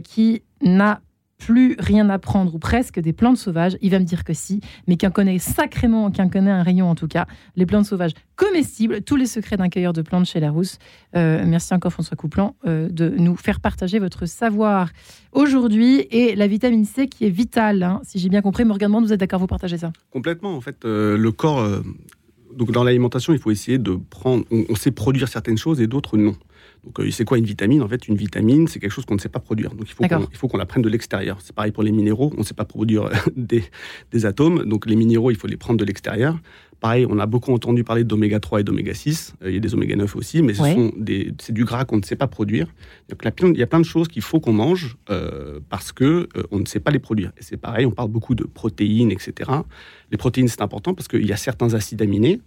[0.03, 0.99] qui n'a
[1.37, 3.77] plus rien à prendre ou presque des plantes sauvages.
[3.81, 6.63] Il va me dire que si, mais qui en connaît sacrément, qui en connaît un
[6.63, 10.25] rayon en tout cas, les plantes sauvages comestibles, tous les secrets d'un cueilleur de plantes
[10.25, 10.77] chez Larousse.
[11.15, 14.89] Euh, merci encore François Couplan euh, de nous faire partager votre savoir
[15.31, 18.01] aujourd'hui et la vitamine C qui est vitale, hein.
[18.03, 18.65] si j'ai bien compris.
[18.65, 19.91] Morgan vous êtes d'accord, vous partagez ça?
[20.11, 21.67] Complètement, en fait, euh, le corps...
[22.55, 24.45] donc dans l'alimentation, il faut essayer de prendre...
[24.51, 26.35] on sait produire certaines choses et d'autres non.
[26.85, 27.81] Donc, euh, c'est quoi une vitamine?
[27.81, 29.71] En fait, une vitamine, c'est quelque chose qu'on ne sait pas produire.
[29.71, 31.37] Donc, il faut qu'on, il faut qu'on la prenne de l'extérieur.
[31.41, 32.31] C'est pareil pour les minéraux.
[32.35, 33.63] On ne sait pas produire des,
[34.11, 34.63] des, atomes.
[34.65, 36.37] Donc, les minéraux, il faut les prendre de l'extérieur.
[36.79, 39.35] Pareil, on a beaucoup entendu parler d'oméga 3 et d'oméga 6.
[39.41, 41.85] Euh, il y a des oméga 9 aussi, mais ce sont des, c'est du gras
[41.85, 42.67] qu'on ne sait pas produire.
[43.09, 46.59] Donc, il y a plein de choses qu'il faut qu'on mange euh, parce que on
[46.59, 47.31] ne sait pas les produire.
[47.37, 49.49] Et c'est pareil, on parle beaucoup de protéines, etc.
[50.11, 52.39] Les protéines, c'est important parce qu'il y a certains acides aminés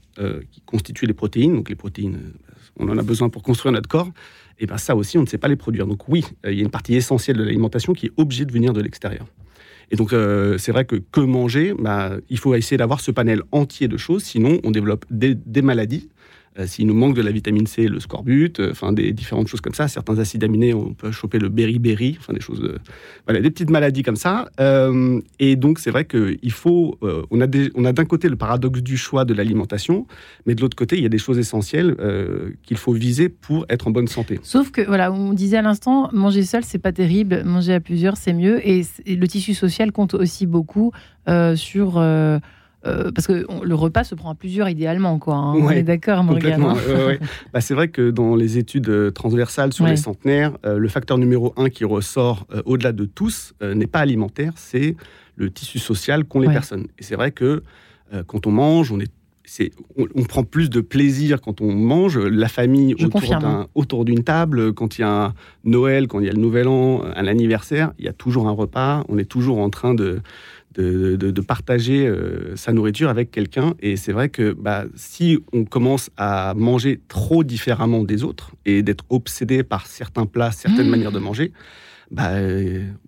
[0.51, 1.55] qui constituent les protéines.
[1.57, 2.19] Donc, les protéines,
[2.79, 4.11] on en a besoin pour construire notre corps,
[4.59, 5.87] et bien ça aussi, on ne sait pas les produire.
[5.87, 8.53] Donc oui, euh, il y a une partie essentielle de l'alimentation qui est obligée de
[8.53, 9.27] venir de l'extérieur.
[9.91, 13.43] Et donc, euh, c'est vrai que que manger, bah, il faut essayer d'avoir ce panel
[13.53, 16.09] entier de choses, sinon on développe des maladies
[16.67, 19.75] s'il nous manque de la vitamine C, le scorbut, euh, enfin des différentes choses comme
[19.75, 19.89] ça.
[19.89, 22.75] Certains acides aminés, on peut choper le beriberi, enfin des choses,
[23.27, 24.49] voilà, des petites maladies comme ça.
[24.61, 28.83] Euh, et donc c'est vrai qu'il faut, on a, on a d'un côté le paradoxe
[28.83, 30.07] du choix de l'alimentation,
[30.47, 31.97] mais de l'autre côté il y a des choses essentielles
[32.63, 34.41] qu'il faut viser pour être en bonne santé.
[34.43, 38.17] Sauf que voilà, on disait à l'instant, manger seul c'est pas terrible, manger à plusieurs
[38.17, 40.93] c'est mieux, et, le tissu social compte aussi beaucoup
[41.55, 42.01] sur
[42.87, 45.35] euh, parce que le repas se prend à plusieurs idéalement, quoi.
[45.35, 45.55] Hein.
[45.55, 46.63] on est d'accord, Morgane.
[46.63, 46.77] Hein.
[47.53, 51.19] bah, c'est vrai que dans les études euh, transversales sur les centenaires, euh, le facteur
[51.19, 54.97] numéro un qui ressort au-delà de tous n'est pas alimentaire, c'est
[55.37, 56.87] le tissu social qu'ont les personnes.
[56.99, 57.63] Et c'est vrai que
[58.27, 59.13] quand on mange, on est
[59.97, 62.95] on, prend plus de plaisir quand on mange, la famille
[63.75, 65.33] autour, d'une table, quand il y a
[65.65, 68.53] Noël, quand il y a le Nouvel An, un anniversaire, il y a toujours un
[68.53, 70.21] repas, on est toujours en train de,
[70.79, 73.75] de, partager euh, sa nourriture avec quelqu'un.
[73.81, 78.83] Et c'est vrai que bah, si on commence à manger trop différemment des autres et
[78.83, 80.91] d'être obsédé par certains plats, certaines mmh.
[80.91, 81.53] manières de manger,
[82.11, 82.31] bah,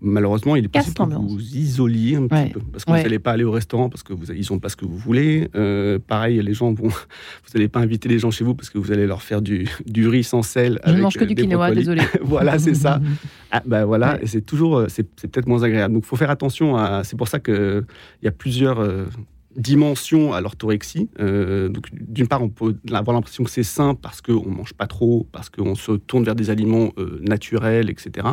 [0.01, 2.61] malheureusement, il est possible que vous vous isoliez un petit peu.
[2.73, 4.77] Parce que vous n'allez pas aller au restaurant parce que vous, ils n'ont pas ce
[4.77, 5.49] que vous voulez.
[5.55, 6.89] Euh, pareil, les gens vont.
[6.89, 9.69] Vous n'allez pas inviter les gens chez vous parce que vous allez leur faire du,
[9.87, 10.79] du riz sans sel.
[10.87, 12.03] Je ne mange que du quinoa, désolé.
[12.23, 13.01] voilà, c'est ça.
[13.53, 14.79] Ah, bah voilà, c'est toujours.
[14.79, 15.95] Euh, c'est peut-être moins agréable.
[15.95, 17.03] Donc, il faut faire attention à.
[17.03, 17.85] C'est pour ça qu'il
[18.23, 18.79] y a plusieurs.
[18.79, 19.07] Euh,
[19.57, 21.09] dimension à l'orthorexie.
[21.19, 24.75] Euh, donc, d'une part, on peut avoir l'impression que c'est sain parce qu'on ne mange
[24.75, 28.29] pas trop, parce qu'on se tourne vers des aliments euh, naturels, etc.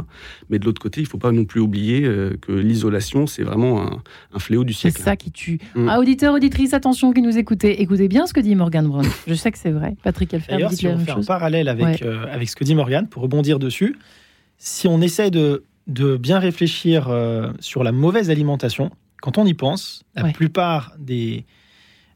[0.49, 3.43] Mais de l'autre côté, il ne faut pas non plus oublier euh, que l'isolation, c'est
[3.43, 3.89] vraiment
[4.33, 4.97] un, fléau du siècle.
[4.97, 5.59] C'est ça qui tue.
[5.75, 5.89] Mm.
[5.89, 9.05] Ah, auditeurs, auditrices, attention qui nous écoutez, écoutez bien ce que dit Morgan Brown.
[9.27, 9.95] Je sais que c'est vrai.
[10.03, 13.23] Patrick Elfer D'ailleurs, si on fait un parallèle avec, avec ce que dit Morgan, pour
[13.23, 13.97] rebondir dessus,
[14.59, 17.09] si on essaie de, de bien réfléchir
[17.59, 21.45] sur la mauvaise alimentation, quand on y pense, la plupart des,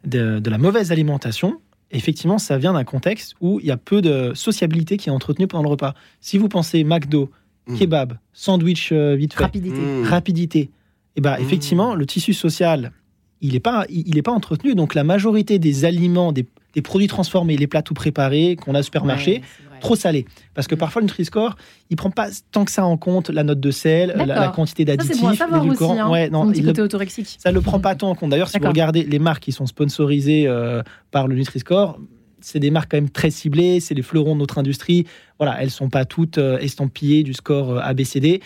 [0.06, 1.60] de, la mauvaise alimentation,
[1.92, 5.48] effectivement, ça vient d'un contexte où il y a peu de sociabilité qui est entretenue
[5.48, 5.94] pendant le repas.
[6.20, 7.32] Si vous pensez McDo,
[7.68, 7.78] mmh.
[7.78, 10.04] kebab, sandwich euh, vite fait, rapidité, mmh.
[10.04, 11.42] rapidité et eh ben, mmh.
[11.42, 12.94] effectivement, le tissu social,
[13.42, 14.76] il n'est pas, il, est pas entretenu.
[14.76, 16.48] Donc la majorité des aliments, des,
[16.82, 19.42] produits transformés, les plats tout préparés qu'on a au supermarché,
[19.82, 20.26] trop salé.
[20.54, 20.78] Parce que mm.
[20.78, 21.56] parfois, le Nutri-Score,
[21.90, 25.22] il prend pas tant que ça en compte la note de sel, la, quantité d'additifs,
[25.52, 26.00] l'édulcorant.
[26.00, 27.38] Hein, ouais, non, il le, autorexique.
[27.40, 28.30] Ça le prend pas tant en compte.
[28.30, 32.00] D'ailleurs, si vous regardez les marques qui sont sponsorisées euh, par le Nutri-Score,
[32.40, 35.06] c'est des marques quand même très ciblées, c'est les fleurons de notre industrie.
[35.38, 38.42] Voilà, elles sont pas toutes euh, estampillées du score euh, ABCD.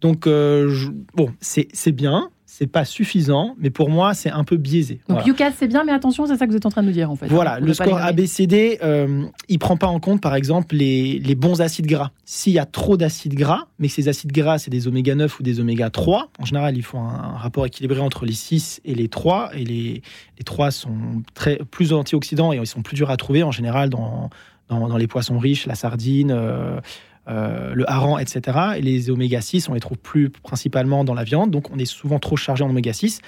[0.00, 5.00] Donc, bon, c'est bien, c'est pas suffisant, mais pour moi, c'est un peu biaisé.
[5.10, 5.52] Donc voilà.
[5.54, 7.16] c'est bien, mais attention, c'est ça que vous êtes en train de nous dire en
[7.16, 7.26] fait.
[7.26, 11.84] Voilà, le score ABCD, euh, il prend pas en compte, par exemple, les, bons acides
[11.84, 12.12] gras.
[12.24, 15.38] S'il y a trop d'acides gras, mais que ces acides gras, c'est des oméga 9
[15.38, 18.94] ou des oméga 3, en général, ils font un, rapport équilibré entre les 6 et
[18.94, 20.02] les 3, et les,
[20.38, 20.96] les 3 sont
[21.34, 24.30] très, plus antioxydants et ils sont plus durs à trouver en général dans,
[24.70, 26.30] dans, les poissons riches, la sardine.
[26.30, 26.80] Euh,
[27.28, 28.58] euh, le hareng, etc.
[28.76, 31.84] Et les oméga 6, on les trouve plus principalement dans la viande, donc on est
[31.84, 33.20] souvent trop chargé en oméga 6.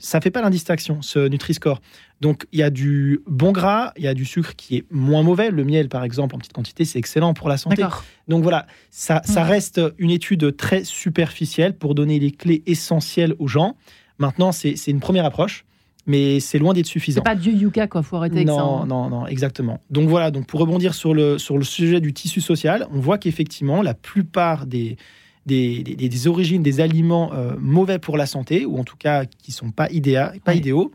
[0.00, 1.80] Ça fait pas l'indistinction, ce Nutri-Score.
[2.20, 5.22] Donc il y a du bon gras, il y a du sucre qui est moins
[5.22, 5.50] mauvais.
[5.50, 7.82] Le miel, par exemple, en petite quantité, c'est excellent pour la santé.
[8.28, 9.48] Donc voilà, ça, ça hmm.
[9.48, 13.76] reste une étude très superficielle pour donner les clés essentielles aux gens.
[14.18, 15.64] Maintenant, c'est une première approche.
[16.08, 17.22] Mais c'est loin d'être suffisant.
[17.22, 18.54] Pas du yucca, quoi, faut arrêter avec ça.
[18.56, 18.86] Non, hein.
[18.86, 19.80] non, non, exactement.
[19.90, 23.18] Donc voilà, donc pour rebondir sur le, sur le sujet du tissu social, on voit
[23.18, 24.96] qu'effectivement, la plupart des,
[25.46, 29.24] des, des- des origines des aliments euh, mauvais pour la santé, ou en tout cas
[29.26, 30.58] qui sont pas, idéa, pas Ouais.
[30.58, 30.90] idéaux,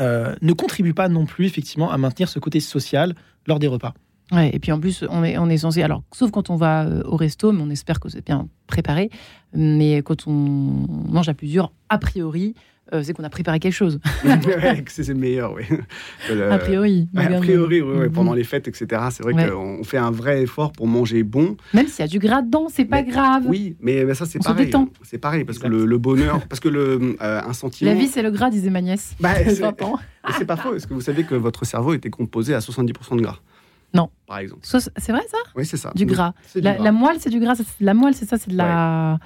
[0.00, 3.14] euh, ne contribuent pas non plus effectivement à maintenir ce côté social
[3.46, 3.94] lors des repas.
[4.30, 5.82] Ouais, et puis en plus, on est, on est censé.
[5.82, 9.08] Alors, sauf quand on va euh, au resto, mais on espère que c'est bien préparé.
[9.54, 12.54] Mais quand on mange à plusieurs, a priori,
[12.92, 13.98] euh, c'est qu'on a préparé quelque chose.
[14.24, 15.62] Ouais, que c'est meilleur, oui.
[16.30, 17.08] Le- a priori.
[17.14, 18.12] Ouais, a priori, oui, Mhm.
[18.12, 18.86] pendant les fêtes, etc.
[19.10, 19.48] C'est vrai Ouais.
[19.48, 21.56] qu'on fait un vrai effort pour manger bon.
[21.74, 23.42] Même s'il y a du gras dedans, c'est pas Mais- grave.
[23.46, 24.70] Oui, mais, mais ça c'est pareil.
[25.02, 27.90] C'est pareil parce que le, le bonheur, parce que le euh, un sentiment.
[27.90, 29.14] La vie, c'est le gras, disait ma nièce.
[29.20, 29.98] Bah, c'est 20 ans.
[30.26, 30.74] mais c'est pas faux.
[30.74, 33.38] Est-ce que vous savez que votre cerveau était composé à 70% de gras?
[33.94, 34.10] Non.
[34.26, 34.60] Par exemple.
[34.64, 35.38] C'est vrai, ça?
[35.56, 35.90] Oui, c'est ça.
[35.94, 36.34] Du gras.
[36.54, 36.84] Du La, gras.
[36.84, 37.54] la moelle, c'est du gras.
[37.80, 39.18] La moelle, c'est ça, c'est de la.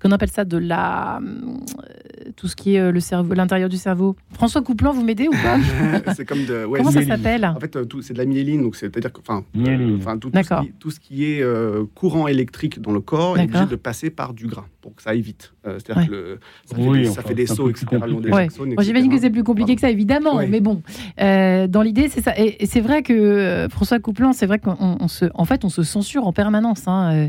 [0.00, 1.18] Qu'on appelle ça de la.
[1.20, 4.14] euh, Tout ce qui est euh, le cerveau, l'intérieur du cerveau.
[4.32, 5.58] François Couplan, vous m'aidez ou pas
[6.14, 6.64] c'est comme de.
[6.66, 7.44] ouais, Comment ça s'appelle?
[7.44, 9.96] En fait, euh, tout- c'est de la myéline, donc c'est-à-dire que, enfin, Myéline.
[9.96, 13.38] enfin, tout, tout ce qui, tout ce qui est euh, courant électrique dans le corps
[13.38, 15.52] est obligé de passer par du gras pour que ça aille vite.
[15.66, 16.08] Euh, c'est-à-dire Ouais.
[16.08, 17.86] que le- ça fait Oui, des, ça enfin, fait des sauts, etc.
[18.30, 18.48] Ouais.
[18.80, 20.46] J'imagine que c'est plus compliqué que ça, évidemment, Ouais.
[20.46, 20.80] mais bon,
[21.20, 22.38] euh, dans l'idée, c'est ça.
[22.38, 25.64] Et, et c'est vrai que euh, François Couplan, c'est vrai qu'on on se, en fait,
[25.64, 26.86] on se censure en permanence.
[26.86, 27.28] Hein, euh,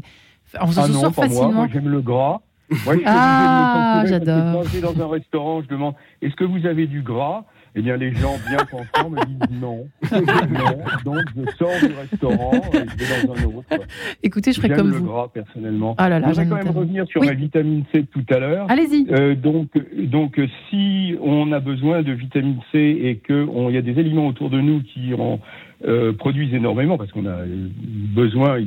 [0.61, 1.27] on se Ah non, censure pas moi.
[1.29, 1.51] facilement.
[1.53, 2.41] Moi, j'aime le gras.
[2.85, 4.53] Moi, je suis Ah, obligé de me censurer j'adore.
[4.53, 7.43] Quand je vais dans un restaurant, je demande est-ce que vous avez du gras?
[7.75, 9.87] Eh bien, les gens bien pensants me disent non.
[10.11, 10.77] non.
[11.05, 13.85] Donc, je sors du restaurant et je vais dans un autre.
[14.23, 15.05] Écoutez, je ferai comme le vous.
[15.05, 15.93] gras, personnellement.
[15.99, 17.27] Ah là là, je voudrais j'aime quand même revenir sur Oui.
[17.27, 18.65] la vitamine C de tout à l'heure.
[18.69, 19.05] Allez-y.
[19.11, 23.99] Euh, donc, donc, si on a besoin de vitamine C et qu'il y a des
[23.99, 25.39] aliments autour de nous qui en
[25.85, 27.67] euh, produisent énormément, parce qu'on a euh,
[28.15, 28.57] besoin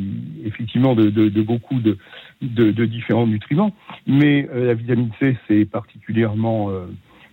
[0.45, 1.97] effectivement de, de- de beaucoup de,
[2.87, 3.73] différents nutriments,
[4.07, 6.87] mais euh, la vitamine C c'est particulièrement euh,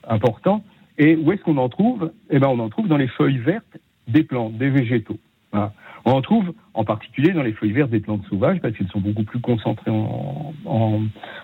[0.07, 0.63] important.
[0.97, 2.11] Et où est-ce qu'on en trouve?
[2.29, 5.17] Eh ben, on en trouve dans les feuilles vertes des plantes, des végétaux.
[5.51, 5.73] Voilà.
[6.05, 8.99] On en trouve en particulier dans les feuilles vertes des plantes sauvages parce qu'elles sont
[8.99, 11.01] beaucoup plus concentrées en, en-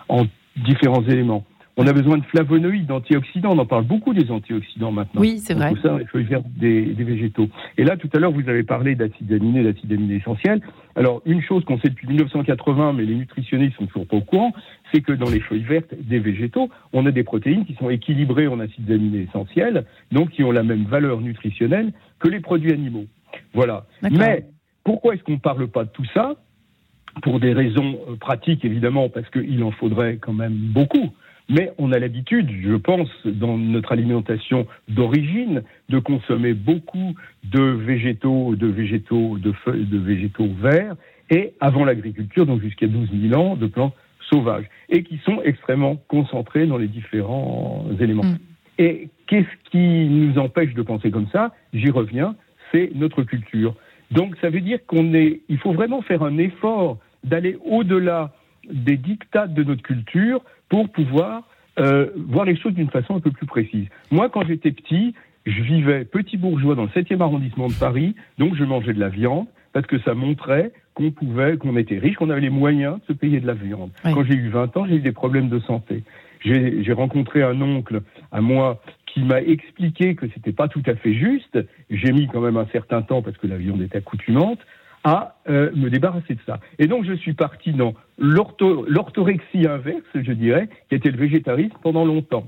[0.09, 0.25] en
[0.57, 1.45] différents éléments.
[1.77, 3.51] On a besoin de flavonoïdes, d'antioxydants.
[3.51, 5.19] On en parle beaucoup des antioxydants maintenant.
[5.19, 5.71] Oui, c'est vrai.
[5.71, 7.49] trouve ça les feuilles vertes des, des végétaux.
[7.77, 10.61] Et là, tout à l'heure, vous avez parlé d'acides aminés, d'acides aminés essentiels.
[10.95, 14.53] Alors, une chose qu'on sait depuis 1980, mais les nutritionnistes sont toujours pas au courant,
[14.93, 18.47] c'est que dans les feuilles vertes des végétaux, on a des protéines qui sont équilibrées
[18.47, 23.05] en acides aminés essentiels, donc qui ont la même valeur nutritionnelle que les produits animaux.
[23.53, 23.85] Voilà.
[24.01, 24.45] Mais
[24.85, 26.35] pourquoi est-ce qu'on ne parle pas de tout ça?
[27.21, 31.13] Pour des raisons euh, pratiques, évidemment, parce qu'il en faudrait quand même beaucoup.
[31.49, 38.55] Mais on a l'habitude, je pense, dans notre alimentation d'origine, de consommer beaucoup de végétaux,
[38.55, 40.95] de végétaux, de feuilles, de végétaux verts,
[41.29, 43.93] et avant l'agriculture, donc jusqu'à 12 000 ans, de plantes
[44.29, 48.23] sauvages, et qui sont extrêmement concentrés dans les différents éléments.
[48.23, 48.37] Mm.
[48.77, 51.53] Et qu'est-ce qui nous empêche de penser comme ça?
[51.73, 52.35] J'y reviens,
[52.71, 53.75] c'est notre culture.
[54.11, 58.33] Donc ça veut dire qu'on est, il faut vraiment faire un effort d'aller au-delà
[58.71, 61.43] des dictats de notre culture pour pouvoir
[61.79, 63.87] euh, voir les choses d'une façon un peu plus précise.
[64.11, 65.13] Moi, quand j'étais petit,
[65.45, 69.09] je vivais petit bourgeois dans le 7e arrondissement de Paris, donc je mangeais de la
[69.09, 73.13] viande parce que ça montrait qu'on pouvait, qu'on était riche, qu'on avait les moyens de
[73.13, 73.91] se payer de la viande.
[74.05, 74.11] Oui.
[74.13, 76.03] Quand j'ai eu 20 ans, j'ai eu des problèmes de santé.
[76.39, 78.01] J'ai j'ai rencontré un oncle
[78.31, 81.59] à moi qui m'a expliqué que c'était pas tout à fait juste.
[81.89, 84.59] J'ai mis quand même un certain temps parce que la viande est accoutumante
[85.05, 86.59] à euh, me débarrasser de ça.
[86.79, 91.75] Et donc je suis parti dans l'ortho- l'orthorexie inverse, je dirais, qui était le végétarisme
[91.81, 92.47] pendant longtemps.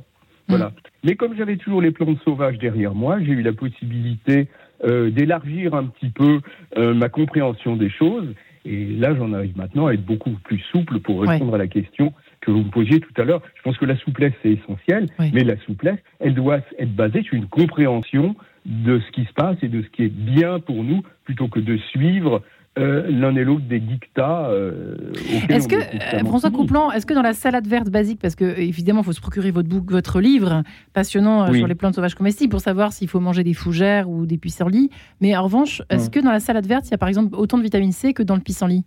[0.50, 0.72] Voilà.
[1.04, 4.48] Mais comme j'avais toujours les plantes sauvages derrière moi, j'ai eu la possibilité
[4.84, 6.40] euh, d'élargir un petit peu
[6.78, 8.34] euh, ma compréhension des choses.
[8.66, 11.28] Et là, j'en arrive maintenant à être beaucoup plus souple pour Ouais.
[11.30, 13.42] répondre à la question que vous me posiez tout à l'heure.
[13.56, 15.32] Je pense que la souplesse, c'est essentiel, Oui.
[15.34, 18.36] mais la souplesse, elle doit être basée sur une compréhension
[18.68, 21.60] de ce qui se passe et de ce qui est bien pour nous, plutôt que
[21.60, 22.44] de suivre
[22.78, 24.50] euh, l'un et l'autre des dictats.
[24.50, 24.96] euh,
[25.50, 26.52] Est-ce que, est euh, François.
[26.52, 29.52] Couplan, est-ce que dans la salade verte basique, parce que évidemment, il faut se procurer
[29.52, 31.58] votre, livre passionnant Oui.
[31.58, 34.92] sur les plantes sauvages comestibles pour savoir s'il faut manger des fougères ou des pissenlits,
[35.22, 37.58] mais en revanche, est-ce que dans la salade verte, il y a par exemple autant
[37.58, 38.84] de vitamine C que dans le pissenlit?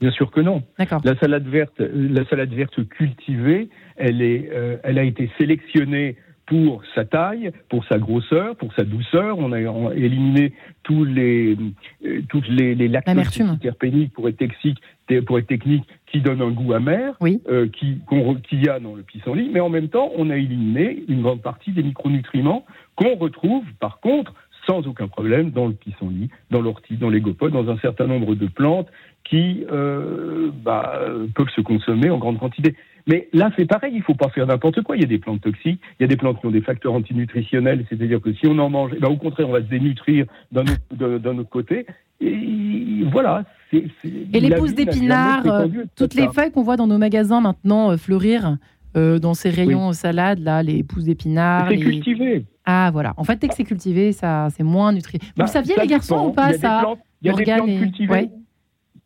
[0.00, 0.62] Bien sûr que non.
[0.78, 6.16] La salade verte, la salade verte cultivée, elle est, euh, elle a été sélectionnée
[6.46, 9.38] pour sa taille, pour sa grosseur, pour sa douceur.
[9.38, 9.60] On a
[9.94, 10.52] éliminé
[10.82, 11.56] tous les,
[12.04, 14.80] euh, toutes les, les lactoses terpéniques pour être toxiques,
[15.26, 17.40] pour être techniques, qui donnent un goût amer, Oui.
[17.48, 19.50] euh, qui qu'on y a dans le pissenlit.
[19.52, 22.64] Mais en même temps, on a éliminé une grande partie des micronutriments
[22.96, 24.34] qu'on retrouve, par contre,
[24.66, 28.34] sans aucun problème dans le pissenlit, dans l'ortie, dans les gopodes, dans un certain nombre
[28.34, 28.88] de plantes
[29.24, 31.00] qui euh, bah,
[31.34, 32.74] peuvent se consommer en grande quantité.
[33.06, 34.96] Mais là, c'est pareil, il ne faut pas faire n'importe quoi.
[34.96, 36.94] Il y a des plantes toxiques, il y a des plantes qui ont des facteurs
[36.94, 40.26] antinutritionnels, c'est-à-dire que si on en mange, eh ben, au contraire, on va se dénutrir
[40.52, 41.86] d'un autre, autre, côté.
[42.20, 43.44] Et voilà.
[43.72, 47.96] et les pousses d'épinards, euh, toutes les feuilles qu'on voit dans nos magasins maintenant euh,
[47.96, 48.56] fleurir
[48.96, 51.68] euh, dans ces rayons salades, là, les pousses d'épinards.
[51.68, 52.46] C'est cultivé.
[52.64, 53.14] Ah voilà.
[53.16, 55.18] En fait, dès que c'est cultivé, ça, c'est moins nutri.
[55.20, 58.30] Vous bah, saviez les garçons ou pas ça Il y a des plantes cultivées.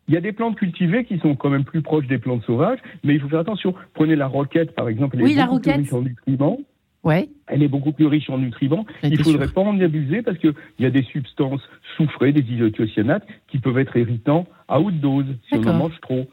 [0.07, 2.79] Il y a des plantes cultivées qui sont quand même plus proches des plantes sauvages,
[3.03, 3.75] mais il faut faire attention.
[3.93, 5.75] Prenez la roquette, par exemple, elle oui, est la roquette.
[5.75, 6.57] riche en nutriments.
[7.03, 7.29] Ouais.
[7.47, 8.85] Elle est beaucoup plus riche en nutriments.
[9.03, 11.61] Il ne faudrait pas en abuser parce qu'il y a des substances
[11.95, 16.27] soufrées, des isothiocyanates, qui peuvent être irritants à haute dose si on en mange trop.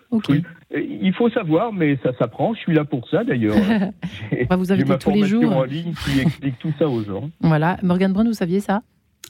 [0.75, 2.55] Il faut savoir, mais ça s'apprend.
[2.55, 3.57] Je suis là pour ça d'ailleurs.
[4.33, 5.57] On va vous inviter tous les jours.
[5.57, 7.31] en ligne qui explique tout ça aux gens.
[7.41, 7.79] Voilà.
[7.83, 8.83] Morgan Brun, vous saviez ça?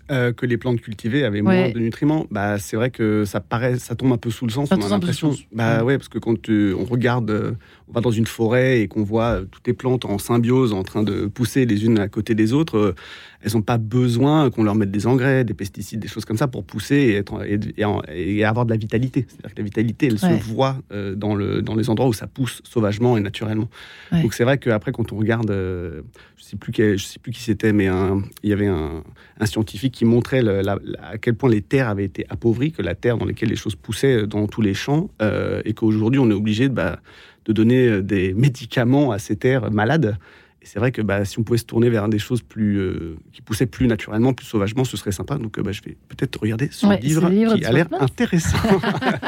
[0.08, 3.76] Euh, que les plantes cultivées avaient moins de nutriments, bah, c'est vrai que ça paraît,
[3.76, 4.68] ça tombe un peu sous le sens.
[4.70, 7.52] on a l'impression, bah ouais, parce que quand on regarde, euh,
[7.88, 11.02] on va dans une forêt et qu'on voit toutes les plantes en symbiose, en train
[11.02, 12.94] de pousser les unes à côté des autres, euh,
[13.40, 16.46] elles n'ont pas besoin qu'on leur mette des engrais, des pesticides, des choses comme ça
[16.46, 17.44] pour pousser et, être,
[18.08, 19.26] et, avoir de la vitalité.
[19.28, 20.78] C'est-à-dire que la vitalité, elle se voit
[21.14, 23.68] dans, le, dans les endroits où ça pousse sauvagement et naturellement.
[24.10, 26.02] Donc c'est vrai qu'après, quand on regarde, je ne
[26.38, 27.88] sais, plus je sais plus qui c'était, mais
[28.42, 29.04] il y avait un,
[29.38, 33.18] un scientifique qui montrait à quel point les terres avaient été appauvries, que la terre
[33.18, 36.68] dans laquelle les choses poussaient dans tous les champs, euh, et qu'aujourd'hui on est obligé
[36.68, 37.00] de, bah,
[37.44, 40.18] de donner euh, des médicaments à ces terres malades
[40.66, 43.40] c'est vrai que bah, si on pouvait se tourner vers des choses plus, euh, qui
[43.42, 45.38] poussaient plus naturellement, plus sauvagement, ce serait sympa.
[45.38, 48.58] Donc bah, je vais peut-être regarder ce livre, qui a l'air intéressant.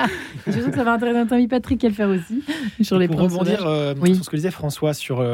[0.46, 2.42] je sais que ça va intéresser notre ami Patrick à le faire aussi.
[2.82, 5.24] Sur les Pour rebondir sur ce que disait François sur,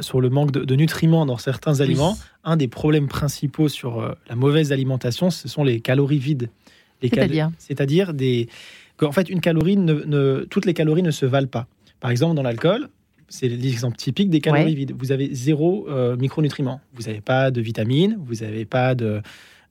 [0.00, 2.16] sur le manque de, nutriments dans certains aliments,
[2.46, 6.48] un des problèmes principaux sur euh, la mauvaise alimentation, ce sont les calories vides.
[7.02, 8.48] C'est-à-dire C'est-à-dire des...
[8.96, 11.66] qu'en fait, une calorie ne, toutes les calories ne se valent pas.
[12.00, 12.88] Par exemple, dans l'alcool,
[13.28, 14.94] c'est l'exemple typique des calories vides.
[14.96, 16.80] Vous avez zéro euh, micronutriments.
[16.94, 19.20] Vous n'avez pas de vitamines, vous n'avez pas de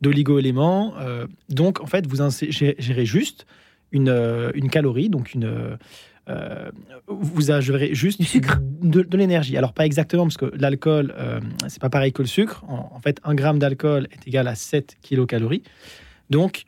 [0.01, 0.93] d'oligo-éléments.
[0.99, 3.45] Euh, donc, en fait, vous ingérez juste
[3.91, 5.77] une, une calorie, donc une
[6.27, 6.71] euh,
[7.07, 9.57] vous ajouterez juste du sucre, de, l'énergie.
[9.57, 12.63] Alors pas exactement parce que l'alcool, euh, c'est pas pareil que le sucre.
[12.67, 15.61] En, fait, un gramme d'alcool est égal à 7 kilocalories.
[16.31, 16.63] Donc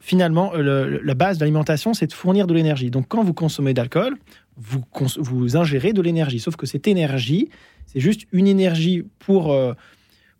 [0.00, 2.90] finalement, euh, la base de l'alimentation, c'est de fournir de l'énergie.
[2.90, 4.16] Donc quand vous consommez d'alcool,
[4.56, 4.82] vous,
[5.18, 6.38] vous ingérez de l'énergie.
[6.38, 7.48] Sauf que cette énergie,
[7.86, 9.56] c'est juste une énergie pour,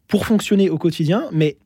[0.07, 1.57] pour fonctionner au quotidien, mais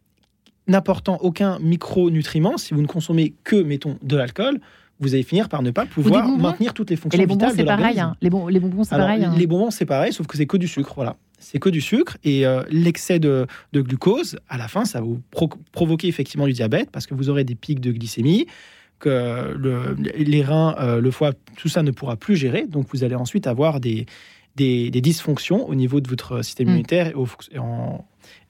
[0.66, 2.56] n'apportant aucun micronutriment.
[2.56, 4.60] Si vous ne consommez que, mettons, de l'alcool,
[5.00, 8.00] vous allez finir par ne pas pouvoir maintenir toutes les fonctions les bonbons, c'est pareil.
[8.00, 8.16] Hein.
[8.22, 9.24] Les, les, bonbons, c'est pareil.
[9.24, 9.34] Hein.
[9.36, 10.92] Les bonbons, c'est pareil, sauf que c'est que du sucre.
[10.96, 11.16] Voilà.
[11.38, 12.16] C'est que du sucre.
[12.24, 15.20] Et euh, l'excès de, glucose, à la fin, ça va vous
[15.72, 18.46] provoquer effectivement du diabète parce que vous aurez des pics de glycémie
[18.98, 22.66] que le, les reins, euh, le foie, tout ça ne pourra plus gérer.
[22.66, 24.06] Donc, vous allez ensuite avoir des,
[24.56, 26.70] des, dysfonctions au niveau de votre système mm.
[26.70, 27.58] immunitaire et au, et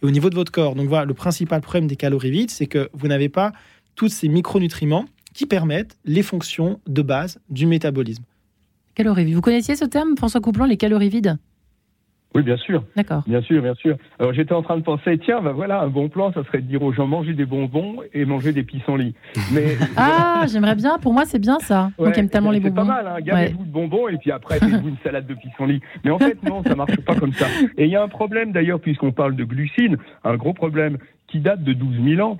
[0.03, 0.75] au niveau de votre corps.
[0.75, 3.53] Donc, voilà, le principal problème des calories vides, c'est que vous n'avez pas
[3.95, 8.25] tous ces micronutriments qui permettent les fonctions de base du métabolisme.
[8.95, 9.35] Calories vides.
[9.35, 11.37] Vous connaissiez ce terme, François Couplan, les calories vides?
[12.37, 12.85] Oui, bien sûr.
[12.97, 13.23] D'accord.
[13.27, 13.97] Bien sûr, bien sûr.
[14.19, 16.67] Alors j'étais en train de penser, tiens, ben voilà, un bon plan, ça serait de
[16.67, 19.15] dire aux gens manger des bonbons et manger des pissenlits.
[19.53, 20.99] Mais ah, j'aimerais bien.
[20.99, 21.91] Pour moi, c'est bien ça.
[21.99, 22.83] Ouais, Moi tellement les bonbons.
[22.83, 23.07] C'est pas mal.
[23.07, 23.21] Hein.
[23.21, 25.81] Gardez-vous de bonbons et puis après faites-vous une salade de pissenlits.
[26.05, 27.47] Mais en fait, non, ça marche pas comme ça.
[27.79, 31.41] Et il y a un problème d'ailleurs, puisqu'on parle de glucides, un gros problème qui
[31.41, 32.39] date de 12 000 ans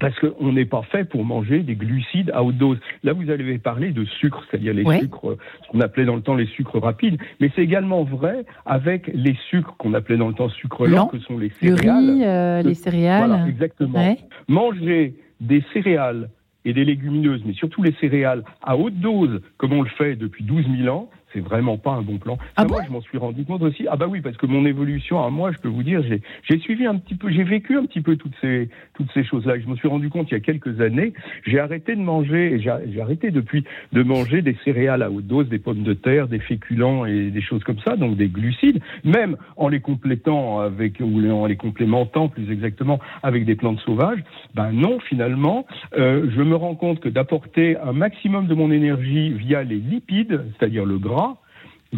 [0.00, 2.78] parce qu'on n'est pas fait pour manger des glucides à haute dose.
[3.02, 6.34] Là, vous avez parlé de sucre, c'est-à-dire les sucres, ce qu'on appelait dans le temps
[6.34, 10.48] les sucres rapides, mais c'est également vrai avec les sucres qu'on appelait dans le temps
[10.48, 12.06] sucre lent, que sont les céréales.
[12.06, 13.28] Le riz, euh, les céréales.
[13.28, 14.16] Voilà, exactement.
[14.48, 16.28] Manger des céréales
[16.64, 20.44] et des légumineuses, mais surtout les céréales à haute dose, comme on le fait depuis
[20.44, 22.38] 12 000 ans, c'est vraiment pas un bon plan.
[22.56, 23.86] Ah moi, je m'en suis rendu compte aussi.
[23.90, 26.86] Ah bah oui, parce que mon évolution à moi, je peux vous dire, j'ai suivi
[26.86, 29.58] un petit peu, j'ai vécu un petit peu toutes ces toutes ces choses-là.
[29.58, 31.12] Je me suis rendu compte il y a quelques années,
[31.44, 35.58] j'ai arrêté de manger, j'ai arrêté depuis de manger des céréales à haute dose, des
[35.58, 39.68] pommes de terre, des féculents et des choses comme ça, donc des glucides, même en
[39.68, 44.22] les complétant avec ou en les complémentant plus exactement avec des plantes sauvages.
[44.54, 45.66] Ben non, finalement,
[45.98, 50.40] euh, je me rends compte que d'apporter un maximum de mon énergie via les lipides,
[50.58, 51.25] c'est-à-dire le gras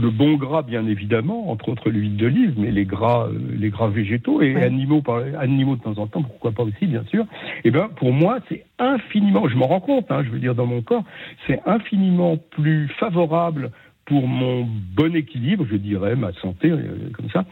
[0.01, 3.89] le bon gras, bien évidemment, entre autres l'huile d'olive, mais les gras, euh, les gras
[3.89, 5.03] végétaux et animaux,
[5.39, 7.25] animaux de temps en temps, pourquoi pas aussi, bien sûr.
[7.25, 10.55] Et eh ben, pour moi, c'est infiniment, je m'en rends compte, hein, je veux dire
[10.55, 11.05] dans mon corps,
[11.47, 13.71] c'est infiniment plus favorable
[14.09, 17.45] pour mon bon équilibre, je dirais, ma santé, euh, comme ça,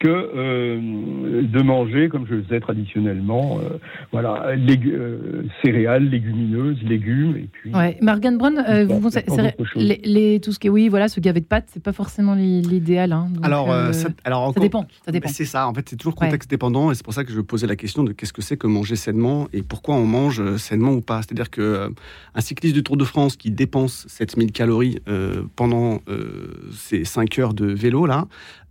[0.00, 3.78] que euh, de manger, comme je le faisais traditionnellement, euh,
[4.12, 7.72] voilà, euh, céréales, légumineuses, légumes, et puis...
[7.72, 7.96] Ouais.
[8.02, 9.08] Morgan Brown, euh, vous
[9.76, 12.34] les, les- tout ce qui est, oui, voilà, ce gavet de pâtes, c'est pas forcément
[12.34, 13.12] l'i- l'idéal.
[13.12, 13.28] hein.
[13.42, 14.86] Alors, ça, alors ça encore- dépend.
[15.06, 15.28] Ça dépend.
[15.28, 16.26] Mais C'est ça, en fait, c'est toujours Ouais.
[16.26, 18.56] contexte dépendant, et c'est pour ça que je posais la question de qu'est-ce que c'est
[18.56, 21.22] que manger sainement et pourquoi on mange sainement ou pas.
[21.22, 21.88] C'est-à-dire que euh,
[22.34, 27.38] un cycliste du Tour de France qui dépense 7000 calories euh, pendant euh, ses 5
[27.38, 28.26] heures de vélo, là,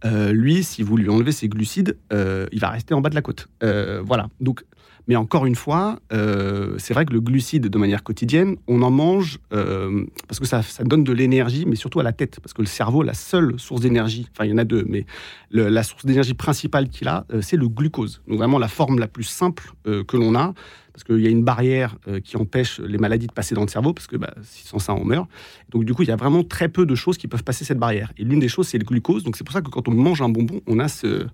[0.06, 3.16] euh, lui, si vous lui enlevez ses glucides, euh, il va rester en bas de
[3.16, 3.48] la côte.
[3.64, 4.28] Euh, voilà.
[4.42, 4.64] Donc,
[5.08, 9.38] mais encore une fois, c'est vrai que le glucide, de manière quotidienne, on en mange
[9.50, 13.04] parce que ça, donne de l'énergie, mais surtout à la tête, parce que le cerveau,
[13.04, 15.06] la seule source d'énergie, enfin il y en a deux, mais
[15.52, 18.22] la source d'énergie principale qu'il a, c'est le glucose.
[18.30, 20.54] Donc vraiment la forme la plus simple que l'on a,
[20.94, 23.68] parce qu'il y a une barrière euh, qui empêche les maladies de passer dans le
[23.68, 25.28] cerveau, parce que bah, sans ça on meurt.
[25.72, 27.80] Donc du coup, il y a vraiment très peu de choses qui peuvent passer cette
[27.80, 28.14] barrière.
[28.18, 29.24] Et l'une des choses, c'est le glucose.
[29.24, 31.26] Donc c'est pour ça que quand on mange un bonbon, on a ce,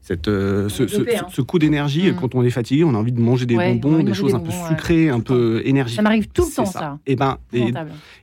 [0.00, 1.26] cette, euh, ce, ce- hein.
[1.30, 2.10] ce coup d'énergie.
[2.10, 2.16] Mm.
[2.16, 4.36] Quand on est fatigué, on a envie de manger des Ouais, bonbons, des choses des
[4.38, 4.68] un peu ouais.
[4.68, 5.96] sucrées, un peu énergiques.
[5.96, 6.98] Ça m'arrive tout le temps, ça.
[7.06, 7.72] Et ben, et,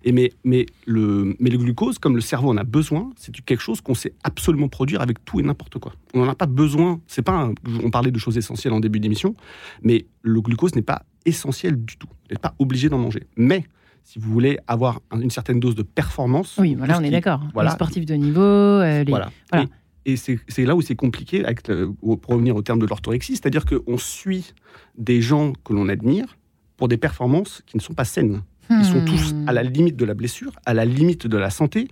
[0.03, 3.61] et mais, mais, le, mais le glucose, comme le cerveau en a besoin, c'est quelque
[3.63, 5.93] chose qu'on sait absolument produire avec tout et n'importe quoi.
[6.13, 6.99] On n'en a pas besoin.
[7.07, 7.31] C'est pas.
[7.31, 9.35] un- on parlait de choses essentielles en début d'émission,
[9.81, 12.07] mais le glucose n'est pas essentiel du tout.
[12.07, 13.23] Vous n'êtes pas obligé d'en manger.
[13.37, 13.63] Mais
[14.03, 17.41] si vous voulez avoir un- une certaine dose de performance, Oui, voilà, on est d'accord.
[17.53, 17.69] voilà.
[17.69, 19.09] Les sportifs de niveau, euh, les...
[19.09, 19.29] Voilà.
[19.51, 19.67] voilà.
[20.05, 23.33] Et, et c'est là où c'est compliqué, avec le- pour revenir au terme de l'orthorexie,
[23.33, 24.53] c'est-à-dire qu'on suit
[24.97, 26.37] des gens que l'on admire
[26.77, 28.41] pour des performances qui ne sont pas saines.
[28.71, 29.49] Ils sont tous Hmm.
[29.49, 31.87] à la limite de la blessure, à la limite de la santé,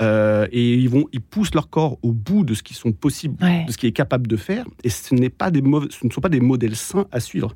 [0.00, 3.36] euh, et ils vont, ils poussent leur corps au bout de ce qu'ils sont possibles,
[3.42, 3.64] Ouais.
[3.66, 4.64] de ce qui est capable de faire.
[4.84, 7.54] Et ce n'est pas des mauvais- ce ne sont pas des modèles sains à suivre.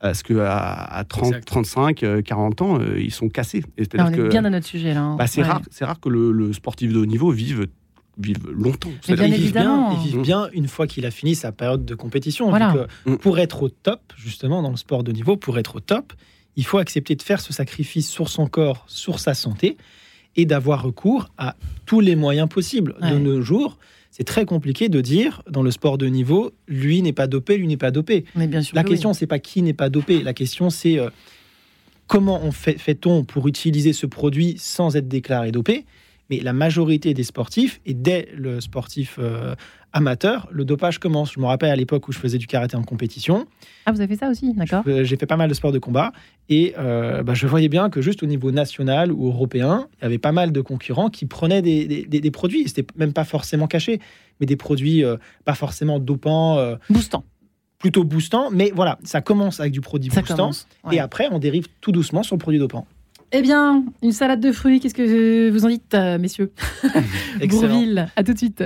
[0.00, 1.44] Parce que à, à 30, Exact.
[1.46, 3.62] 35, euh, 40 ans, euh, ils sont cassés.
[3.78, 5.00] Et on est que bien dans notre sujet, là.
[5.02, 5.16] hein.
[5.16, 5.46] bah, c'est Ouais.
[5.48, 7.68] rare, c'est rare que le, le sportif de haut niveau vive,
[8.18, 8.90] vive longtemps.
[9.08, 9.90] Mais bien il vit évidemment.
[9.90, 10.22] bien, il vit Mm.
[10.22, 12.46] bien une fois qu'il a fini sa période de compétition.
[12.46, 12.72] vu Voilà.
[13.04, 13.16] que Mm.
[13.18, 16.12] pour être au top, justement, dans le sport de niveau, pour être au top,
[16.56, 19.76] il faut accepter de faire ce sacrifice sur son corps, sur sa santé,
[20.36, 21.56] et d'avoir recours à
[21.86, 22.94] tous les moyens possibles.
[23.02, 23.10] Ouais.
[23.10, 23.78] De nos jours,
[24.10, 27.66] c'est très compliqué de dire, dans le sport de niveau, lui n'est pas dopé, lui
[27.66, 28.24] n'est pas dopé.
[28.34, 28.74] Mais bien sûr.
[28.74, 30.22] La que question, c'est pas qui n'est pas dopé.
[30.22, 31.08] La question, c'est euh,
[32.06, 35.86] comment on fait, fait-on pour utiliser ce produit sans être déclaré dopé?
[36.30, 39.54] Mais la majorité des sportifs, et dès le sportif euh,
[39.92, 41.32] amateur, le dopage commence.
[41.32, 43.46] Je me rappelle à l'époque où je faisais du karaté en compétition.
[43.84, 46.12] Ah, vous avez fait ça aussi, d'accord J'ai fait pas mal de sports de combat.
[46.48, 50.06] Et euh, bah, je voyais bien que juste au niveau national ou européen, il y
[50.06, 52.66] avait pas mal de concurrents qui prenaient des, des- des- des produits.
[52.68, 54.00] C'était même pas forcément caché,
[54.40, 57.24] mais des produits euh, pas forcément dopants, euh, Boostant.
[57.78, 58.50] plutôt boostants.
[58.50, 60.36] Mais voilà, ça commence avec du produit Ça boostant.
[60.36, 60.66] commence.
[60.84, 60.96] ouais.
[60.96, 62.86] Et après, on dérive tout doucement sur le produit dopant.
[63.32, 66.52] Eh bien, une salade de fruits, qu'est-ce que vous en dites, euh, messieurs.
[67.48, 68.64] Bourville, à tout de suite.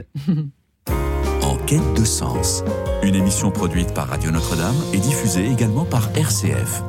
[1.43, 2.65] En quête de sens.
[3.05, 6.83] Une émission produite par Radio Notre-Dame et diffusée également par RCF.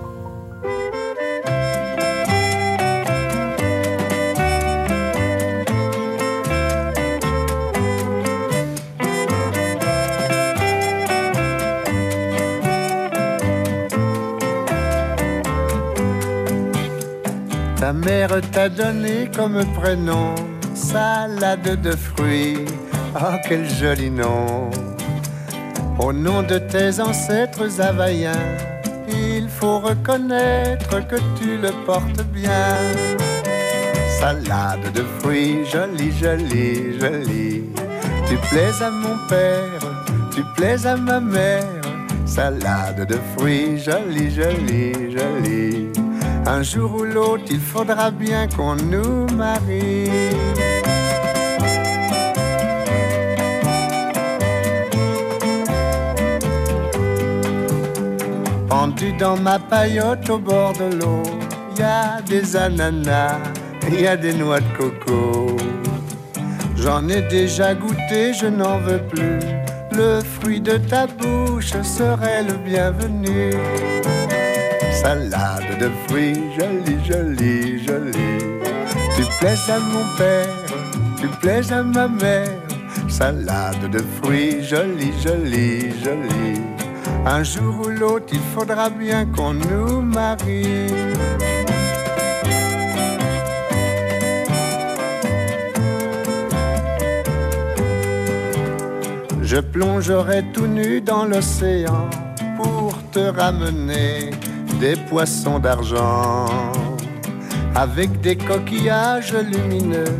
[17.87, 20.35] Ta mère t'a donné comme prénom
[20.73, 22.65] salade de fruits.
[23.15, 24.69] Ah, quel joli nom!
[25.97, 28.57] Au nom de tes ancêtres havaïens,
[29.07, 32.75] il faut reconnaître que tu le portes bien.
[34.19, 37.63] Salade de fruits, jolie, jolie, jolie.
[38.27, 39.81] Tu plais à mon père,
[40.35, 41.81] tu plais à ma mère.
[42.25, 46.06] Salade de fruits, jolie, jolie, jolie.
[46.49, 50.09] Un jour ou l'autre, il faudra bien qu'on nous marie.
[58.69, 61.23] Pendu dans ma paillote au bord de l'eau,
[61.77, 63.39] y a des ananas,
[63.91, 65.57] y a des noix de coco.
[66.77, 69.39] J'en ai déjà goûté, je n'en veux plus.
[69.91, 73.51] Le fruit de ta bouche serait le bienvenu.
[75.07, 78.43] Salade de fruits, jolie, jolie, jolie.
[79.15, 80.49] Tu plais à mon père,
[81.17, 82.59] tu plais à ma mère.
[83.07, 86.61] Salade de fruits, jolie, jolie, jolie.
[87.25, 90.87] Un jour ou l'autre, il faudra bien qu'on nous marie.
[99.41, 102.09] Je plongerai tout nu dans l'océan
[102.57, 104.31] pour te ramener
[104.79, 106.45] des poissons d'argent
[107.75, 110.19] avec des coquillages lumineux.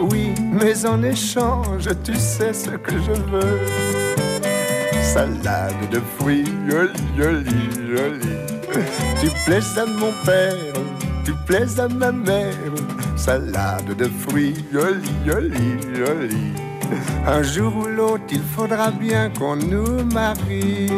[0.00, 3.60] Oui, mais en échange, tu sais ce que je veux.
[5.02, 8.34] salade de fruits, joli, joli, joli.
[9.20, 10.74] Tu plais à mon père,
[11.24, 12.74] tu plais à ma mère,
[13.16, 16.52] salade de fruits, joli, joli, joli.
[17.26, 20.90] Un jour ou l'autre, il faudra bien qu'on nous marie.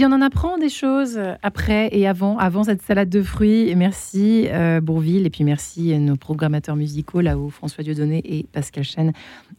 [0.00, 3.74] Bien, on en apprend des choses après et avant, avant cette salade de fruits.
[3.76, 9.12] Merci euh, Bourville et puis merci nos programmateurs musicaux là-haut, François Dieudonné et Pascal Chen.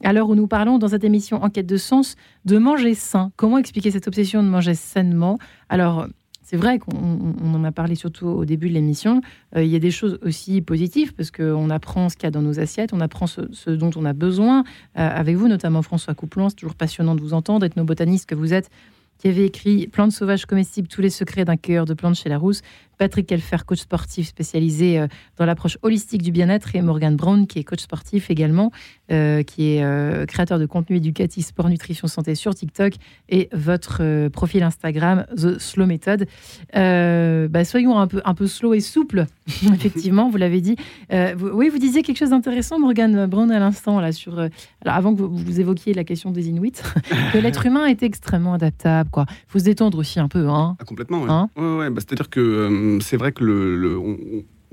[0.04, 2.16] À l'heure où nous parlons dans cette émission Enquête de sens
[2.46, 3.32] de manger sain.
[3.36, 5.38] Comment expliquer cette obsession de manger sainement?
[5.70, 6.08] Alors,
[6.42, 9.22] c'est vrai qu'on on en a parlé surtout au début de l'émission.
[9.56, 12.32] Euh, il y a des choses aussi positives parce qu'on apprend ce qu'il y a
[12.32, 14.64] dans nos assiettes, on apprend ce, dont on a besoin.
[14.98, 18.56] Euh, avec vous, notamment François Couplon, c'est toujours passionnant de vous entendre, ethnobotaniste que vous
[18.56, 18.72] êtes
[19.22, 22.64] qui avait écrit Plantes sauvages comestibles, tous les secrets d'un cueilleur de plantes chez Larousse.
[23.02, 27.58] Patrick Kelfer, coach sportif spécialisé euh, dans l'approche holistique du bien-être, et Morgan Brown, qui
[27.58, 28.72] est coach sportif également,
[29.12, 32.94] euh, qui est euh, créateur de contenu éducatif sport, nutrition, santé sur TikTok,
[33.28, 36.28] et votre euh, profil Instagram, The Slow Method.
[36.76, 40.76] Bah, soyons un peu, un peu slow et souple, effectivement, vous l'avez dit.
[41.10, 44.38] Vous- oui, vous disiez quelque chose d'intéressant, Morgan Brown, à l'instant, là, sur.
[44.38, 44.52] alors,
[44.86, 46.74] avant que vous, vous évoquiez la question des Inuits,
[47.34, 49.26] que l'être humain est extrêmement adaptable, quoi.
[49.28, 50.78] Il faut se détendre aussi un peu, hein.
[50.80, 51.30] Ah, complètement, ouais.
[51.32, 51.50] Hein?
[51.58, 54.18] Ouais, ouais, bah, C'est-à-dire que c'est vrai que le, le- on,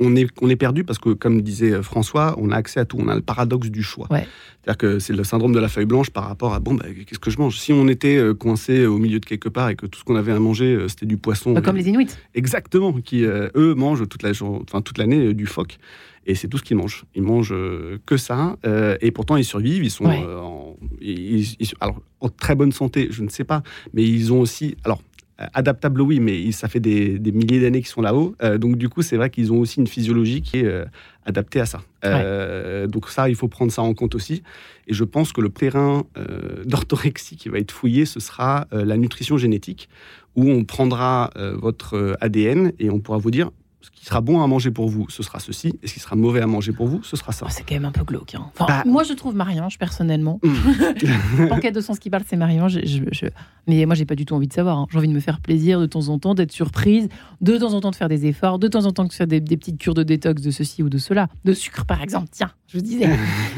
[0.01, 2.85] on est, on est perdu parce que, comme disait euh, François, on a accès à
[2.85, 2.97] tout.
[3.01, 4.07] On a le paradoxe du choix.
[4.11, 4.27] Ouais.
[4.62, 7.19] C'est-à-dire que c'est le syndrome de la feuille blanche par rapport à bon, bah, qu'est-ce
[7.19, 7.59] que je mange?
[7.59, 10.14] Si on était euh, coincé au milieu de quelque part et que tout ce qu'on
[10.16, 11.53] avait à manger, euh, c'était du poisson.
[11.55, 12.09] Pas comme les Inuits.
[12.35, 15.79] Exactement, qui euh, eux mangent toute la jour- enfin toute l'année euh, du phoque.
[16.27, 17.05] Et c'est tout ce qu'ils mangent.
[17.14, 18.57] Ils mangent euh, que ça.
[18.66, 19.83] euh, et pourtant, ils survivent.
[19.83, 20.23] Ils sont Ouais.
[20.25, 23.62] euh, en, ils- ils- alors, en très bonne santé, je ne sais pas.
[23.95, 24.77] Mais ils ont aussi.
[24.85, 25.03] Alors, euh,
[25.39, 28.34] adaptables, oui, mais ça fait des, des milliers d'années qu'ils sont là-haut.
[28.43, 30.84] Euh, donc, du coup, c'est vrai qu'ils ont aussi une physiologie qui est euh,
[31.24, 31.82] adaptée à ça.
[32.05, 34.43] Euh, Donc, ça, il faut prendre ça en compte aussi.
[34.89, 38.84] Et je pense que le terrain euh, d'orthorexie qui va être fouillé, ce sera euh,
[38.84, 39.89] la nutrition génétique,
[40.34, 43.51] où on prendra euh, votre euh, ADN et on pourra vous dire
[43.81, 46.16] ce qui sera bon à manger pour vous, ce sera ceci, et ce qui sera
[46.16, 47.47] mauvais à manger pour vous, ce sera ça.
[47.49, 48.35] Oh, c'est quand même un peu glauque.
[48.35, 48.47] hein.
[48.55, 50.41] Enfin, Bah- moi, je trouve Marie-Ange, personnellement.
[50.43, 50.53] Mm.
[51.53, 52.81] Enquête de sens qui parle, c'est Marie-Ange.
[52.85, 53.26] Je- je-
[53.66, 54.79] Mais moi, j'ai pas du tout envie de savoir.
[54.79, 54.87] hein.
[54.91, 57.09] J'ai envie de me faire plaisir de temps en temps, d'être surprise,
[57.41, 59.41] de temps en temps de faire des efforts, de temps en temps de faire des,
[59.41, 61.29] des petites cures de détox de ceci ou de cela.
[61.45, 62.29] De sucre, par exemple.
[62.33, 63.09] Tiens, je vous disais.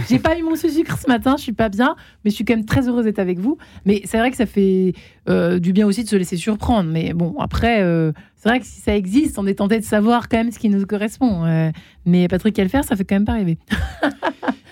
[0.08, 2.54] j'ai pas eu mon sucre ce matin, je suis pas bien, mais je suis quand
[2.54, 3.58] même très heureuse d'être avec vous.
[3.84, 4.94] Mais c'est vrai que ça fait
[5.28, 6.88] euh, du bien aussi de se laisser surprendre.
[6.88, 10.28] Mais bon, après, euh, c'est vrai que si ça existe, on est tenté de savoir
[10.28, 11.44] quand même ce qui nous correspond.
[11.44, 11.70] Euh,
[12.06, 13.58] mais Patrick Kelfer, ça fait quand même pas rêver.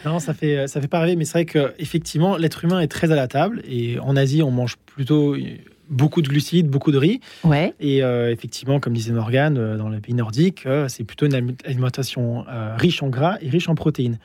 [0.05, 2.87] Non, ça fait, ça fait pas rêver, mais c'est vrai que effectivement, l'être humain est
[2.87, 3.63] très à la table.
[3.69, 5.35] Et en Asie, on mange plutôt
[5.89, 7.21] beaucoup de glucides, beaucoup de riz.
[7.45, 7.75] Ouais.
[7.81, 11.35] Et euh, effectivement, comme disait Morgane, euh, dans les pays nordiques, euh, c'est plutôt une
[11.35, 14.19] aliment- alimentation euh, riche en gras et riche en protéines.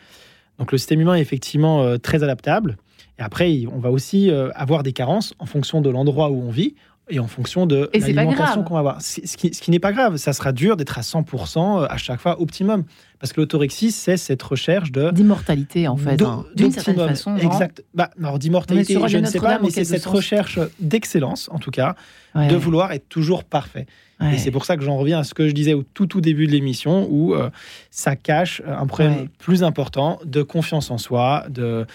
[0.60, 2.78] Donc le système humain est effectivement très adaptable.
[3.18, 6.76] Et après, on va aussi avoir des carences en fonction de l'endroit où on vit
[7.10, 9.02] et en fonction de l'alimentation qu'on va avoir.
[9.02, 12.20] Ce qui, ce qui n'est pas grave, ça sera dur d'être à 100% à chaque
[12.20, 12.84] fois optimum.
[13.20, 16.22] Parce que l'autorexie, c'est cette recherche de D'immortalité, en fait.
[16.56, 17.38] D'une certaine façon.
[17.38, 17.84] Exact.
[17.94, 20.14] Bah, alors d'immortalité, je ne sais pas, mais c'est cette sens.
[20.14, 21.96] recherche d'excellence, en tout cas,
[22.36, 22.48] Ouais.
[22.48, 23.86] de vouloir être toujours parfait.
[24.20, 24.34] Ouais.
[24.34, 26.20] Et c'est pour ça que j'en reviens à ce que je disais au tout tout
[26.20, 27.50] début de l'émission, où euh,
[27.92, 31.86] ça cache euh, un problème plus important de confiance en soi, de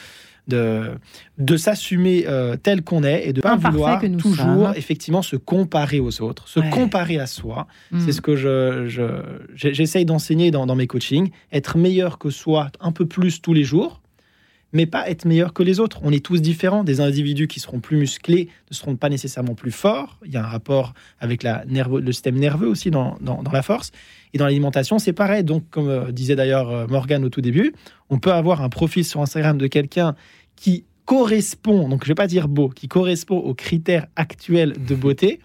[0.48, 0.90] de,
[1.38, 4.34] de s'assumer euh, tel qu'on est et de pas Imparfait vouloir toujours
[4.68, 4.72] sommes.
[4.76, 6.70] effectivement se comparer aux autres, se Ouais.
[6.70, 7.66] comparer à soi.
[7.92, 8.00] Mm.
[8.00, 9.22] C'est ce que je, je-
[9.54, 11.30] j'ai- j'essaye d'enseigner dans, dans mes coachings.
[11.52, 14.00] Être meilleur que soi un peu plus tous les jours,
[14.72, 16.00] mais pas être meilleur que les autres.
[16.02, 16.84] On est tous différents.
[16.84, 20.18] Des individus qui seront plus musclés ne seront pas nécessairement plus forts.
[20.26, 23.92] Il y a un rapport avec le système nerveux aussi dans, dans- la force.
[24.34, 25.42] Et dans l'alimentation, c'est pareil.
[25.42, 27.72] Donc, comme euh, disait d'ailleurs euh, Morgane au tout début,
[28.10, 30.14] on peut avoir un profil sur Instagram de quelqu'un
[30.54, 35.40] qui correspond, donc je vais pas dire beau, qui correspond aux critères actuels de beauté,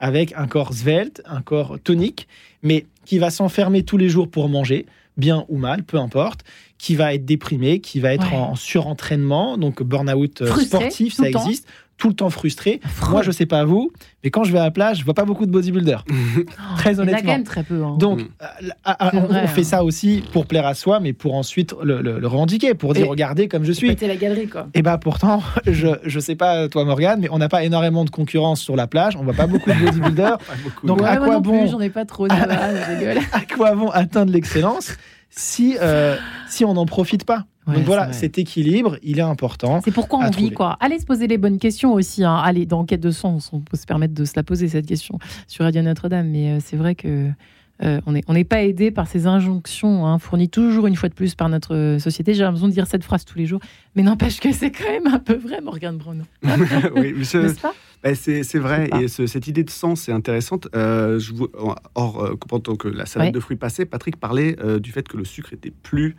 [0.00, 2.28] avec un corps svelte, un corps tonique,
[2.62, 4.84] mais qui va s'enfermer tous les jours pour manger,
[5.16, 6.44] bien ou mal, peu importe,
[6.78, 8.38] qui va être déprimé, qui va être Ouais.
[8.38, 11.44] en surentraînement, donc burn-out euh, sportif, ça temps.
[11.44, 11.66] existe,
[11.96, 12.80] tout le temps frustré.
[13.10, 13.90] Moi, je sais pas vous,
[14.22, 16.04] mais quand je vais à la plage, je vois pas beaucoup de bodybuilders.
[16.76, 17.20] très Il y en a honnêtement.
[17.22, 17.82] quand même très peu.
[17.82, 17.96] hein.
[17.98, 18.28] Donc, Mm.
[18.42, 19.64] euh, à- à- C'est on, vrai, on fait hein.
[19.64, 23.06] ça aussi pour plaire à soi, mais pour ensuite le, le- le revendiquer, pour dire
[23.06, 23.88] Et- regardez comme je suis.
[23.88, 24.68] Péter la galerie, quoi.
[24.74, 28.10] Et bah pourtant, je je sais pas toi Morgane, mais on n'a pas énormément de
[28.10, 30.38] concurrence sur la plage, on voit pas beaucoup de bodybuilders.
[30.62, 30.86] Beaucoup.
[30.86, 32.28] Donc, Ouais, à moi quoi bon J'en ai pas trop.
[32.28, 33.22] je rigole.
[33.32, 34.92] à quoi bon atteindre l'excellence?
[35.30, 36.16] Si euh,
[36.48, 39.82] si on n'en profite pas Ouais, Donc voilà, cet équilibre, il est important.
[39.84, 40.50] C'est pourquoi on vit, trouver.
[40.52, 40.78] quoi.
[40.80, 42.24] Allez se poser les bonnes questions aussi.
[42.24, 42.36] hein.
[42.36, 45.18] Allez, dans Quête de Sens, on peut se permettre de se la poser, cette question,
[45.48, 46.30] sur Radio Notre-Dame.
[46.30, 47.28] Mais euh, c'est vrai que
[47.84, 51.10] euh, on n'est on n'est pas aidé par ces injonctions hein, fournies toujours une fois
[51.10, 52.32] de plus par notre société.
[52.32, 53.60] J'ai l'impression de dire cette phrase tous les jours,
[53.94, 56.24] mais n'empêche que c'est quand même un peu vrai, Morgane Bruno.
[56.96, 57.24] oui, mais
[58.04, 60.68] Ben, c'est c'est vrai, et ce- cette idée de sens est intéressante.
[60.76, 61.48] Euh, je vous,
[61.94, 63.32] or, euh, pendant que la salade Ouais.
[63.32, 66.16] de fruits passait, Patrick parlait euh, du fait que le sucre était plus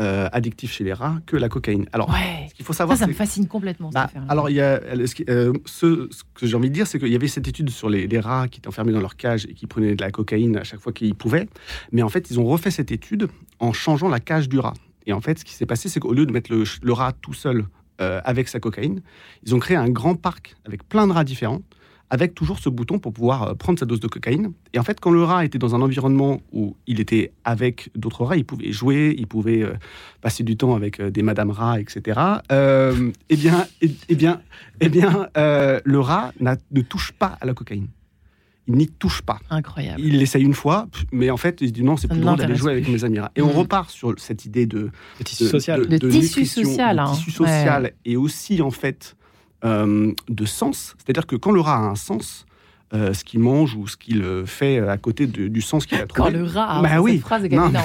[0.00, 1.86] euh, addictif chez les rats que la cocaïne.
[1.92, 2.46] Alors, Ouais.
[2.48, 3.90] ce qu'il faut Ça, savoir, ça me c'est fascine complètement.
[3.90, 6.86] bah, alors, il y a, ce, qui- euh, ce- ce que j'ai envie de dire,
[6.86, 9.16] c'est qu'il y avait cette étude sur les, les rats qui étaient enfermés dans leur
[9.16, 11.48] cage et qui prenaient de la cocaïne à chaque fois qu'ils pouvaient.
[11.90, 13.26] Mais en fait, ils ont refait cette étude
[13.58, 14.74] en changeant la cage du rat.
[15.06, 17.12] Et en fait, ce qui s'est passé, c'est qu'au lieu de mettre le, le rat
[17.20, 17.64] tout seul
[18.00, 19.02] euh, avec sa cocaïne,
[19.44, 21.62] ils ont créé un grand parc avec plein de rats différents,
[22.10, 24.52] avec toujours ce bouton pour pouvoir euh, prendre sa dose de cocaïne.
[24.72, 28.24] Et en fait, quand le rat était dans un environnement où il était avec d'autres
[28.24, 29.74] rats, il pouvait jouer, il pouvait euh,
[30.20, 32.20] passer du temps avec des madame rats, etc.
[32.50, 34.40] Eh bien, eh, eh bien,
[34.80, 37.88] eh bien euh, le rat ne touche pas à la cocaïne.
[38.68, 39.38] Il n'y touche pas.
[39.48, 40.00] Incroyable.
[40.00, 42.54] Il l'essaye une fois, mais en fait, il se dit non, c'est plus drôle d'aller
[42.54, 43.32] jouer avec mes amis rats.
[43.34, 43.56] Et on Mhm.
[43.56, 44.90] repart sur cette idée de,
[45.24, 45.86] tissu de- social.
[45.88, 47.12] Le tissu social, de hein.
[47.14, 49.16] tissu social et aussi en fait
[49.64, 50.94] euh, de sens.
[50.98, 52.44] C'est-à-dire que quand le rat a un sens,
[52.94, 55.98] euh, ce qu'il mange ou ce qu'il euh, fait à côté de- du sens qu'il
[55.98, 56.38] a Quand trouvé.
[56.38, 57.12] le rat, Bah hein, oui.
[57.12, 57.80] cette phrase est quand Non.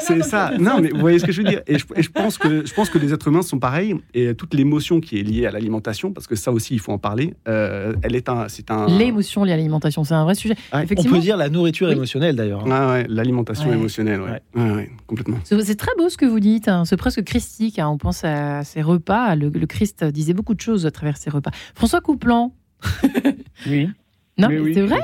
[0.00, 0.52] C'est ça.
[0.58, 1.62] Non, mais vous voyez ce que je veux dire.
[1.66, 3.94] Et je, et je pense que je pense que les êtres humains sont pareils.
[4.14, 6.98] Et toute l'émotion qui est liée à l'alimentation, parce que ça aussi, il faut en
[6.98, 7.34] parler.
[7.48, 8.86] euh, elle est un, c'est un.
[8.86, 10.54] L'émotion liée à l'alimentation, c'est un vrai sujet.
[10.72, 10.86] Ouais.
[10.96, 11.94] On peut dire la nourriture Oui.
[11.94, 12.60] émotionnelle d'ailleurs.
[12.66, 12.70] hein.
[12.72, 13.74] Ah ouais, l'alimentation Ouais.
[13.76, 14.40] émotionnelle, ouais.
[14.54, 14.62] Ouais.
[14.62, 15.38] Ouais, ouais, complètement.
[15.44, 16.68] c'est c'est très beau ce que vous dites.
[16.68, 16.84] hein.
[16.84, 17.78] C'est presque christique.
[17.78, 17.88] hein.
[17.88, 19.34] On pense à ses repas.
[19.36, 21.50] Le, le Christ disait beaucoup de choses à travers ses repas.
[21.74, 22.51] François Couplan.
[23.66, 23.88] Oui.
[24.38, 25.00] Non, Mais mais oui, c'est vrai,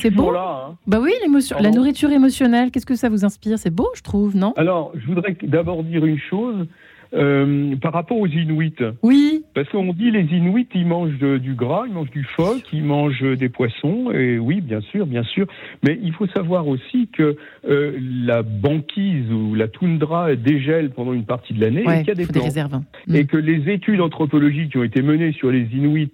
[0.00, 0.32] c'est beau.
[0.32, 0.66] là.
[0.70, 0.76] hein.
[0.88, 2.72] Bah oui, l'émotion, la nourriture émotionnelle.
[2.72, 3.56] Qu'est-ce que ça vous inspire?
[3.58, 4.52] C'est beau, je trouve, non?
[4.56, 6.66] Alors, je voudrais d'abord dire une chose
[7.14, 8.74] euh, par rapport aux Inuits.
[9.02, 9.44] Oui.
[9.54, 12.82] Parce qu'on dit les Inuits, ils mangent de- du gras, ils mangent du phoque, ils
[12.84, 15.46] mangent des poissons, et oui, bien sûr, bien sûr.
[15.82, 17.36] Mais il faut savoir aussi que
[17.68, 17.92] euh,
[18.24, 22.10] la banquise ou la toundra dégèle pendant une partie de l'année et Ouais, qu'il y
[22.12, 22.44] a des faut des plantes.
[22.48, 22.74] réserves.
[22.74, 22.84] hein.
[23.08, 23.14] Mm.
[23.16, 26.12] Et que les études anthropologiques qui ont été menées sur les Inuits,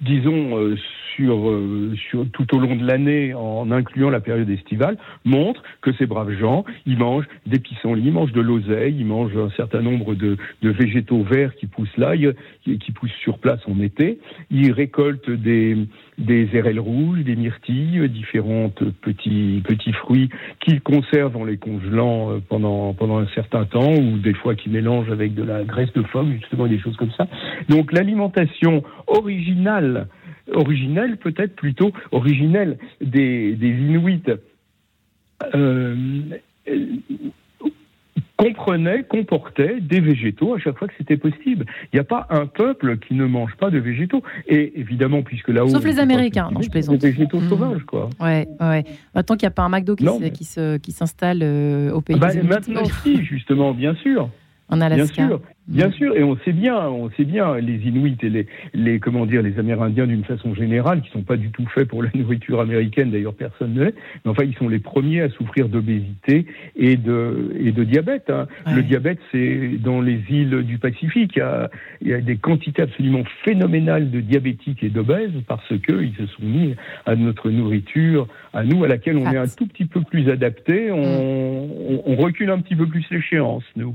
[0.00, 0.76] disons, euh,
[1.20, 6.06] euh, sur, tout au long de l'année, en incluant la période estivale, montrent que ces
[6.06, 10.14] braves gens, ils mangent des pissenlits, ils mangent de l'oseille, ils mangent un certain nombre
[10.14, 14.18] de, végétaux verts qui poussent là, qui, poussent sur place en été.
[14.50, 15.76] Ils récoltent des,
[16.18, 20.28] des érelles rouges, des myrtilles, différentes petits, petits fruits
[20.60, 24.72] qu'ils conservent en les congelant euh, pendant, pendant un certain temps, ou des fois qu'ils
[24.72, 27.26] mélangent avec de la graisse de phoque, justement des choses comme ça.
[27.68, 30.08] Donc l'alimentation originale,
[30.52, 34.22] originelle peut-être plutôt originelle des, des Inuits,
[35.54, 35.94] euh,
[38.36, 41.64] comprenait, comportait des végétaux à chaque fois que c'était possible.
[41.92, 44.22] Il n'y a pas un peuple qui ne mange pas de végétaux.
[44.48, 45.68] Et évidemment, puisque là-haut...
[45.68, 46.98] Sauf les Américains, non, je plaisante.
[46.98, 47.48] Des végétaux Mhm.
[47.48, 48.10] sauvages, quoi.
[48.20, 48.84] Ouais, ouais.
[49.14, 52.18] Bah, tant qu'il n'y a pas un McDo qui mais- qui s'installe euh, au pays
[52.18, 54.28] Bah, des maintenant, si, justement, bien sûr.
[54.68, 55.26] en Bien Alaska.
[55.28, 55.92] sûr, bien Mm.
[55.92, 59.42] sûr, et on sait bien, on sait bien, les Inuits et les, les comment dire,
[59.42, 63.10] les Amérindiens d'une façon générale, qui sont pas du tout faits pour la nourriture américaine,
[63.10, 63.94] d'ailleurs personne ne l'est,
[64.24, 66.46] mais enfin ils sont les premiers à souffrir d'obésité
[66.76, 68.30] et de et de diabète.
[68.30, 68.46] hein.
[68.66, 68.74] Ouais.
[68.76, 71.70] Le diabète, c'est dans les îles du Pacifique, il y, a,
[72.02, 76.26] il y a des quantités absolument phénoménales de diabétiques et d'obèses parce que ils se
[76.26, 76.74] sont mis
[77.06, 80.90] à notre nourriture, à nous, à laquelle on est un tout petit peu plus adapté,
[80.90, 83.94] on, on, on recule un petit peu plus l'échéance, nous.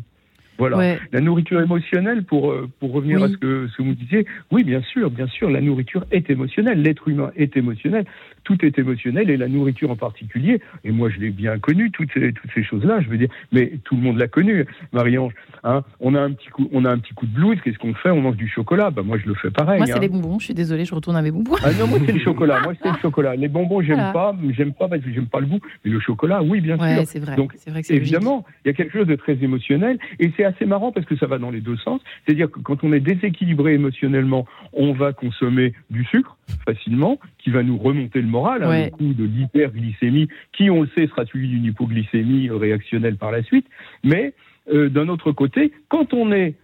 [0.60, 0.78] Voilà.
[0.78, 1.00] Ouais.
[1.12, 3.24] La nourriture émotionnelle, pour, euh, pour revenir Oui.
[3.24, 6.30] à ce que, ce que vous disiez, oui, bien sûr, bien sûr, la nourriture est
[6.30, 8.06] émotionnelle, l'être humain est émotionnel,
[8.44, 12.10] tout est émotionnel, et la nourriture en particulier, et moi je l'ai bien connu, toutes
[12.14, 15.34] ces, toutes ces choses-là, je veux dire, mais tout le monde l'a connu, Marie-Ange,
[15.64, 17.94] hein, on, a un petit coup, on a un petit coup de blues, qu'est-ce qu'on
[17.94, 18.10] fait?
[18.10, 19.78] On mange du chocolat, bah, moi je le fais pareil.
[19.78, 20.00] Moi, c'est hein.
[20.00, 20.40] les bonbons.
[20.40, 21.56] Je suis désolée, je retourne à mes bonbons.
[21.64, 23.36] Ah non, moi c'est le chocolat, moi c'est le chocolat.
[23.36, 24.12] Les bonbons, j'aime Voilà.
[24.12, 26.86] pas, j'aime pas parce que j'aime pas le goût, mais le chocolat, oui, bien sûr.
[26.86, 27.36] Ouais, c'est vrai.
[27.36, 27.94] Donc, vrai que.
[27.94, 31.16] Évidemment, il y a quelque chose de très émotionnel et c'est assez marrant parce que
[31.16, 32.02] ça va dans les deux sens.
[32.26, 37.64] C'est-à-dire que quand on est déséquilibré émotionnellement, on va consommer du sucre facilement, qui va
[37.64, 38.90] nous remonter le moral, hein, Ouais.
[38.92, 43.66] coup de l'hyperglycémie, qui on le sait sera suivi d'une hypoglycémie réactionnelle par la suite.
[44.04, 44.34] Mais
[44.72, 46.56] euh, d'un autre côté, quand on est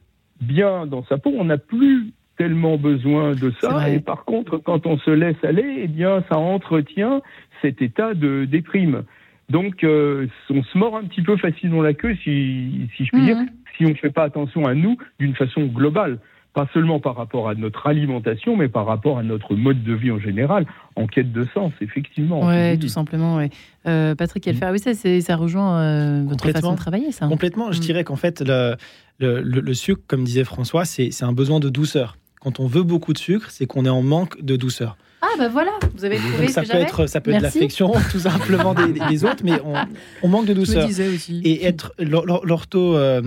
[0.41, 3.89] bien dans sa peau, on n'a plus tellement besoin de ça.
[3.89, 7.21] Et par contre, quand on se laisse aller, eh bien, ça entretient
[7.61, 9.03] cet état de déprime.
[9.49, 13.21] Donc, euh, on se mord un petit peu facilement la queue, si, si je puis
[13.25, 13.49] dire, Mhm.
[13.77, 16.19] si on ne fait pas attention à nous d'une façon globale.
[16.53, 20.09] Pas seulement par rapport à notre alimentation, mais par rapport à notre mode de vie
[20.11, 20.65] en général,
[20.95, 22.47] en quête de sens, effectivement.
[22.47, 23.35] Ouais, tout simplement.
[23.35, 23.49] Ouais.
[23.87, 27.27] Euh, Patrick Elfer, oui, ça, ça rejoint euh, votre façon de travailler, ça.
[27.27, 27.73] Complètement.
[27.73, 27.81] Je Mm.
[27.81, 28.75] dirais qu'en fait, le,
[29.19, 32.15] le, le- le sucre, comme disait François, c'est un besoin de douceur
[32.45, 34.97] quand on veut beaucoup de sucre, c'est qu'on est en manque de douceur.
[35.23, 37.41] Ah bah voilà, vous avez trouvé Donc ce ça que peut être, ça peut être
[37.41, 39.73] l'affection, tout simplement des, des- des autres, mais on,
[40.21, 40.85] on manque de Je me douceur.
[40.85, 41.41] disais aussi.
[41.43, 43.23] Et être l'ortho, euh,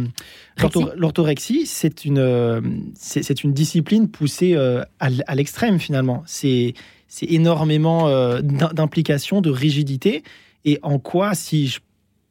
[0.59, 0.97] l'ortho- Rexie.
[1.01, 2.61] l'orthorexie, c'est une, euh,
[2.95, 6.23] c'est une discipline poussée euh, à l'extrême finalement.
[6.27, 6.75] C'est
[7.09, 10.23] c'est énormément euh, d'im- d'implications, de rigidité.
[10.65, 11.81] Et en quoi, si je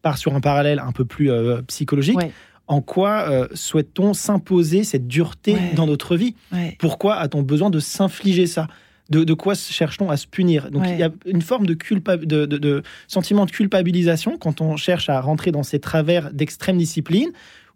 [0.02, 2.32] pars sur un parallèle un peu plus euh, psychologique, Ouais.
[2.68, 5.74] En quoi euh, souhaite-t-on s'imposer cette dureté Ouais.
[5.76, 6.36] dans notre vie?
[6.52, 6.76] Ouais.
[6.80, 8.68] pourquoi a-t-on besoin de s'infliger ça?
[9.10, 10.70] De, de quoi cherche-t-on à se punir?
[10.70, 10.92] Donc Ouais.
[10.94, 14.76] il y a une forme de, culpa- de, de- de sentiment de culpabilisation quand on
[14.76, 17.30] cherche à rentrer dans ces travers d'extrême discipline,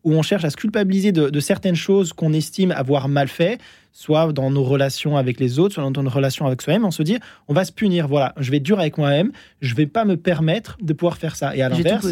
[0.04, 3.60] où on cherche à se culpabiliser de, de certaines choses qu'on estime avoir mal fait,
[3.91, 6.86] soit dans nos relations avec les autres, soit dans nos relations avec soi-même.
[6.86, 8.08] On se dit, on va se punir.
[8.08, 9.32] Voilà, je vais être dur avec moi-même,
[9.62, 11.56] je vais pas me permettre de pouvoir faire ça.
[11.56, 12.06] Et à l'inverse,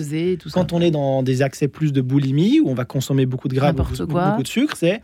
[0.53, 3.55] quand on est dans des accès plus de boulimie, où on va consommer beaucoup de
[3.55, 5.01] gras, beaucoup de sucre, c'est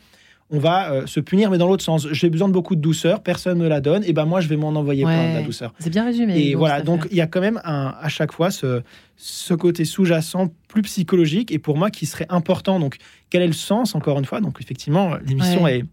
[0.52, 2.08] on va euh, se punir, mais dans l'autre sens.
[2.12, 4.58] J'ai besoin de beaucoup de douceur, personne me la donne, et ben moi je vais
[4.58, 5.74] m'en envoyer plein de la douceur.
[5.80, 6.38] C'est bien résumé.
[6.40, 8.84] Et voilà, donc il y a quand même un, à chaque fois ce,
[9.18, 12.80] ce côté sous-jacent plus psychologique, et pour moi qui serait important.
[12.80, 12.98] Donc
[13.32, 14.40] quel est le sens, encore une fois?
[14.40, 15.80] Donc effectivement, l'émission Ouais.
[15.80, 15.86] est,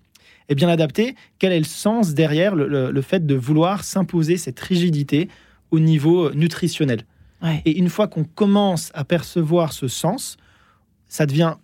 [0.50, 1.14] est bien adaptée.
[1.38, 5.28] Quel est le sens derrière le, le- le fait de vouloir s'imposer cette rigidité
[5.70, 7.04] au niveau euh, nutritionnel?
[7.42, 7.60] Ouais.
[7.64, 10.36] et une fois qu'on commence à percevoir ce sens,
[11.08, 11.54] ça devient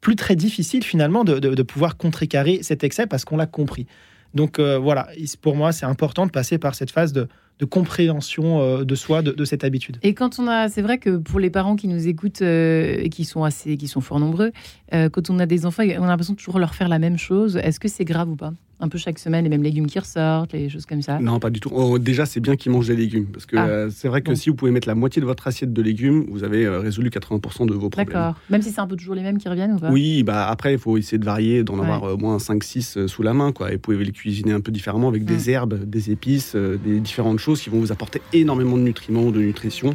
[0.00, 3.86] plus très difficile finalement de, de- pouvoir contrecarrer cet excès parce qu'on l'a compris.
[4.34, 7.28] Donc euh, voilà, il- pour moi, c'est important de passer par cette phase de,
[7.58, 9.98] de compréhension euh, de soi, de, cette habitude.
[10.02, 13.08] Et quand on a, c'est vrai que pour les parents qui nous écoutent euh, et
[13.10, 14.52] qui sont assez, qui sont fort nombreux,
[14.94, 17.18] euh, quand on a des enfants, on a l'impression de toujours leur faire la même
[17.18, 17.56] chose.
[17.56, 18.52] Est-ce que c'est grave ou pas?
[18.82, 21.18] Un peu chaque semaine, les mêmes légumes qui ressortent, les choses comme ça.
[21.18, 21.68] Non, pas du tout.
[21.72, 23.26] Oh, déjà, c'est bien qu'ils mangent des légumes.
[23.26, 23.66] Parce que Ah.
[23.66, 24.34] euh, c'est vrai que Bon.
[24.36, 27.10] si vous pouvez mettre la moitié de votre assiette de légumes, vous avez euh, résolu
[27.10, 28.06] 80% de vos problèmes.
[28.14, 28.34] D'accord.
[28.48, 29.90] Même si c'est un peu toujours les mêmes qui reviennent ou pas?
[29.90, 31.84] Oui, bah après, il faut essayer de varier, d'en Ouais.
[31.84, 33.52] avoir euh, au moins 5-6 euh, sous la main.
[33.52, 33.70] Quoi.
[33.70, 35.26] Et vous pouvez les cuisiner un peu différemment avec Mm.
[35.26, 39.40] des herbes, des épices, des différentes choses qui vont vous apporter énormément de nutriments, de
[39.40, 39.94] nutrition,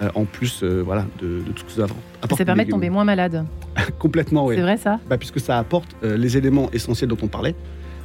[0.00, 1.84] euh, en plus euh, voilà, de, de tout ce que ça
[2.22, 2.38] apporte.
[2.38, 3.44] Ça permet de tomber moins malade.
[3.98, 4.54] Complètement, oui.
[4.56, 5.00] C'est vrai ça?
[5.08, 7.54] Bah, puisque ça apporte euh, les éléments essentiels dont on parlait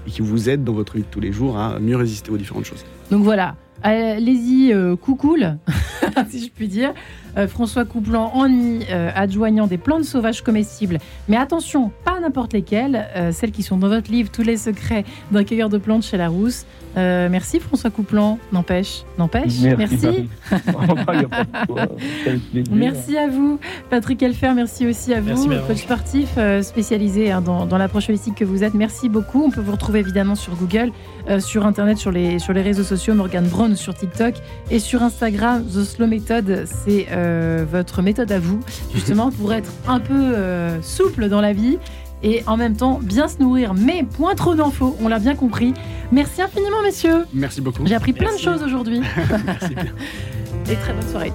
[0.08, 2.38] et qui vous aident dans votre vie de tous les jours à mieux résister aux
[2.38, 2.86] différentes choses.
[3.12, 5.58] Donc voilà, allez-y, euh, coucoule,
[6.30, 6.94] si je puis dire.
[7.38, 10.98] Euh, François Couplan en nuit, euh, adjoignant des plantes sauvages comestibles.
[11.28, 15.06] Mais attention, pas n'importe lesquelles, euh, celles qui sont dans votre livre Tous les secrets
[15.32, 16.66] d'un cueilleur de plantes chez Larousse.
[16.98, 19.60] Euh, merci François Couplan, n'empêche, n'empêche.
[19.78, 20.30] Merci.
[22.72, 24.54] Merci à vous, Patrick Elfer.
[24.56, 28.64] Merci aussi à vous, coach sportif euh, spécialisé hein, dans, dans l'approche holistique que vous
[28.64, 28.74] êtes.
[28.74, 29.44] Merci beaucoup.
[29.44, 30.92] On peut vous retrouver évidemment sur Google,
[31.30, 34.36] euh, sur Internet, sur les, sur les réseaux sociaux, Morgan Brown sur TikTok
[34.72, 35.64] et sur Instagram.
[35.66, 38.60] The Slow Method, c'est euh, votre méthode à vous,
[38.94, 41.78] justement, pour être un peu euh, souple dans la vie.
[42.24, 45.74] Et en même temps, bien se nourrir, mais point trop d'infos, on l'a bien compris.
[46.12, 47.26] Merci infiniment, messieurs.
[47.34, 47.86] Merci beaucoup.
[47.86, 49.02] J'ai appris plein de choses aujourd'hui.
[49.46, 49.94] Merci bien.
[50.70, 51.32] Et très bonne soirée.